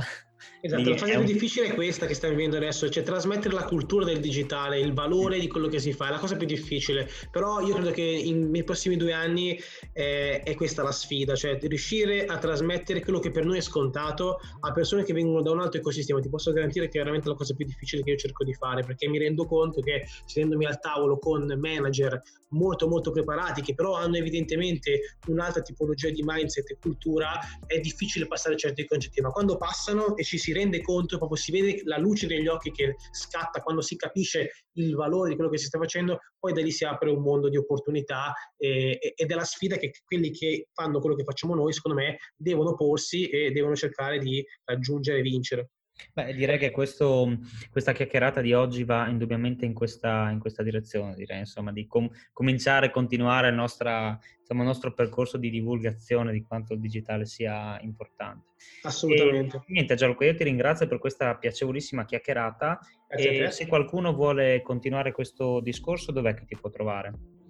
Esatto, 0.64 0.90
la 0.90 0.96
fase 0.96 1.16
più 1.16 1.24
difficile 1.24 1.66
è 1.66 1.74
questa 1.74 2.06
che 2.06 2.14
stiamo 2.14 2.34
vivendo 2.34 2.56
adesso, 2.56 2.88
cioè 2.88 3.02
trasmettere 3.02 3.52
la 3.52 3.64
cultura 3.64 4.04
del 4.04 4.20
digitale, 4.20 4.78
il 4.78 4.92
valore 4.92 5.40
di 5.40 5.48
quello 5.48 5.66
che 5.66 5.80
si 5.80 5.92
fa, 5.92 6.06
è 6.06 6.10
la 6.10 6.18
cosa 6.18 6.36
più 6.36 6.46
difficile, 6.46 7.08
però 7.30 7.60
io 7.60 7.74
credo 7.74 7.90
che 7.90 8.02
in, 8.02 8.48
nei 8.50 8.62
prossimi 8.62 8.96
due 8.96 9.12
anni 9.12 9.58
eh, 9.92 10.42
è 10.42 10.54
questa 10.54 10.84
la 10.84 10.92
sfida, 10.92 11.34
cioè 11.34 11.58
riuscire 11.62 12.26
a 12.26 12.38
trasmettere 12.38 13.02
quello 13.02 13.18
che 13.18 13.32
per 13.32 13.44
noi 13.44 13.58
è 13.58 13.60
scontato 13.60 14.38
a 14.60 14.72
persone 14.72 15.02
che 15.02 15.12
vengono 15.12 15.42
da 15.42 15.50
un 15.50 15.60
altro 15.60 15.80
ecosistema, 15.80 16.20
ti 16.20 16.28
posso 16.28 16.52
garantire 16.52 16.88
che 16.88 16.98
è 16.98 17.00
veramente 17.00 17.28
la 17.28 17.34
cosa 17.34 17.54
più 17.54 17.66
difficile 17.66 18.02
che 18.04 18.10
io 18.10 18.16
cerco 18.16 18.44
di 18.44 18.54
fare, 18.54 18.84
perché 18.84 19.08
mi 19.08 19.18
rendo 19.18 19.44
conto 19.46 19.80
che 19.80 20.06
sedendomi 20.26 20.64
al 20.64 20.78
tavolo 20.78 21.18
con 21.18 21.44
manager 21.58 22.20
molto 22.52 22.88
molto 22.88 23.10
preparati, 23.10 23.62
che 23.62 23.74
però 23.74 23.94
hanno 23.94 24.16
evidentemente 24.16 25.16
un'altra 25.26 25.62
tipologia 25.62 26.10
di 26.10 26.22
mindset 26.24 26.70
e 26.70 26.76
cultura, 26.80 27.38
è 27.66 27.78
difficile 27.80 28.26
passare 28.26 28.56
certi 28.56 28.86
concetti, 28.86 29.20
ma 29.20 29.30
quando 29.30 29.56
passano 29.56 30.16
e 30.16 30.24
ci 30.24 30.31
si 30.38 30.52
rende 30.52 30.80
conto, 30.80 31.18
proprio 31.18 31.38
si 31.38 31.52
vede 31.52 31.82
la 31.84 31.98
luce 31.98 32.26
negli 32.26 32.46
occhi 32.46 32.70
che 32.70 32.96
scatta 33.10 33.60
quando 33.60 33.80
si 33.82 33.96
capisce 33.96 34.50
il 34.72 34.94
valore 34.94 35.30
di 35.30 35.34
quello 35.34 35.50
che 35.50 35.58
si 35.58 35.66
sta 35.66 35.78
facendo, 35.78 36.18
poi 36.38 36.52
da 36.52 36.60
lì 36.60 36.70
si 36.70 36.84
apre 36.84 37.10
un 37.10 37.22
mondo 37.22 37.48
di 37.48 37.56
opportunità 37.56 38.32
eh, 38.56 38.98
ed 39.14 39.30
è 39.30 39.34
la 39.34 39.44
sfida 39.44 39.76
che 39.76 39.92
quelli 40.04 40.30
che 40.30 40.68
fanno 40.72 41.00
quello 41.00 41.14
che 41.14 41.24
facciamo 41.24 41.54
noi, 41.54 41.72
secondo 41.72 41.98
me, 41.98 42.18
devono 42.36 42.74
porsi 42.74 43.28
e 43.28 43.50
devono 43.50 43.74
cercare 43.74 44.18
di 44.18 44.44
raggiungere 44.64 45.18
e 45.18 45.22
vincere. 45.22 45.70
Beh, 46.12 46.34
direi 46.34 46.58
che 46.58 46.70
questo, 46.70 47.38
questa 47.70 47.92
chiacchierata 47.92 48.40
di 48.40 48.52
oggi 48.52 48.84
va 48.84 49.08
indubbiamente 49.08 49.64
in 49.64 49.74
questa, 49.74 50.30
in 50.30 50.38
questa 50.38 50.62
direzione, 50.62 51.14
direi, 51.14 51.40
insomma, 51.40 51.72
di 51.72 51.86
com- 51.86 52.10
cominciare 52.32 52.86
e 52.86 52.90
continuare 52.90 53.48
il, 53.48 53.54
nostra, 53.54 54.18
insomma, 54.38 54.60
il, 54.60 54.68
nostro 54.68 54.92
percorso 54.92 55.36
di 55.36 55.50
divulgazione 55.50 56.32
di 56.32 56.42
quanto 56.42 56.74
il 56.74 56.80
digitale 56.80 57.26
sia 57.26 57.78
importante. 57.80 58.50
Assolutamente. 58.82 59.56
E, 59.56 59.62
niente, 59.68 59.94
Gianluca, 59.94 60.24
io 60.24 60.34
ti 60.34 60.44
ringrazio 60.44 60.86
per 60.86 60.98
questa 60.98 61.36
piacevolissima 61.36 62.04
chiacchierata 62.04 62.78
Grazie 63.08 63.44
e 63.44 63.50
se 63.50 63.66
qualcuno 63.66 64.14
vuole 64.14 64.62
continuare 64.62 65.12
questo 65.12 65.60
discorso, 65.60 66.12
dov'è 66.12 66.34
che 66.34 66.44
ti 66.46 66.56
può 66.56 66.70
trovare? 66.70 67.41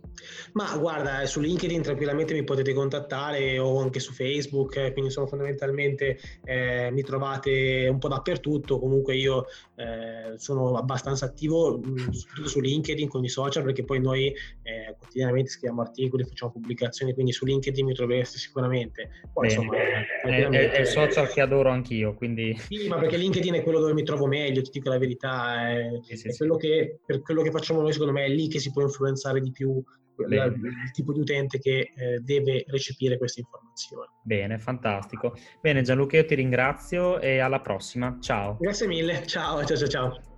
Ma 0.53 0.77
guarda, 0.77 1.25
su 1.27 1.41
LinkedIn 1.41 1.83
tranquillamente 1.83 2.35
mi 2.35 2.45
potete 2.45 2.73
contattare 2.73 3.59
o 3.59 3.79
anche 3.81 4.01
su 4.01 4.13
Facebook, 4.13 4.77
eh, 4.77 4.93
quindi 4.93 5.11
sono 5.11 5.27
fondamentalmente 5.27 6.19
eh, 6.45 6.91
mi 6.93 7.03
trovate 7.03 7.89
un 7.91 7.99
po' 7.99 8.09
dappertutto. 8.09 8.79
Comunque 8.79 9.17
io 9.17 9.47
eh, 9.77 10.37
sono 10.37 10.77
abbastanza 10.77 11.27
attivo 11.27 11.79
mm, 11.79 12.11
soprattutto 12.11 12.49
su 12.49 12.61
LinkedIn 12.61 13.09
con 13.09 13.25
i 13.25 13.29
social 13.29 13.65
perché 13.65 13.85
poi 13.85 14.01
noi 14.01 14.27
eh, 14.27 14.95
quotidianamente 14.99 15.51
scriviamo 15.51 15.83
articoli, 15.83 16.25
facciamo 16.25 16.53
pubblicazioni, 16.53 17.15
quindi 17.15 17.33
su 17.33 17.45
LinkedIn 17.45 17.87
mi 17.87 17.95
trovereste 17.95 18.39
sicuramente. 18.39 19.11
Poi, 19.33 19.49
Bene, 19.49 19.61
insomma, 19.61 19.77
è, 19.77 20.49
è, 20.49 20.71
è, 20.71 20.81
il 20.81 20.87
social 20.87 21.29
che 21.29 21.41
adoro 21.41 21.71
anch'io, 21.71 22.15
quindi... 22.15 22.57
Sì, 22.59 22.89
ma 22.89 22.99
perché 22.99 23.17
LinkedIn 23.17 23.55
è 23.55 23.63
quello 23.63 23.81
dove 23.81 23.95
mi 23.95 24.03
trovo 24.03 24.27
meglio, 24.27 24.63
ti 24.63 24.71
dico 24.73 24.89
la 24.89 24.99
verità, 24.99 25.71
è, 25.71 25.89
sì, 26.03 26.17
sì, 26.17 26.29
è 26.29 26.37
quello 26.37 26.59
sì. 26.59 26.67
che 26.67 26.99
per 27.05 27.21
quello 27.23 27.43
che 27.43 27.51
facciamo 27.51 27.81
noi 27.81 27.93
secondo 27.93 28.13
me 28.13 28.25
è 28.25 28.29
lì 28.29 28.49
che 28.49 28.59
si 28.59 28.71
può 28.71 28.83
influenzare 28.83 29.41
di 29.41 29.51
più 29.51 29.83
la, 30.29 30.45
il 30.45 30.91
tipo 30.93 31.13
di 31.13 31.21
utente 31.21 31.59
che 31.59 31.93
eh, 31.95 32.19
deve 32.21 32.65
recepire 32.69 33.19
queste 33.19 33.41
informazioni. 33.41 34.09
Bene, 34.23 34.59
fantastico. 34.59 35.37
Bene 35.61 35.83
Gianluca, 35.83 36.17
io 36.17 36.25
ti 36.25 36.35
ringrazio 36.35 37.21
e 37.21 37.39
alla 37.39 37.61
prossima. 37.61 38.19
Ciao. 38.21 38.57
Grazie 38.61 38.87
mille, 38.87 39.27
ciao, 39.27 39.65
ciao, 39.65 39.77
ciao. 39.77 39.89
ciao. 39.89 40.32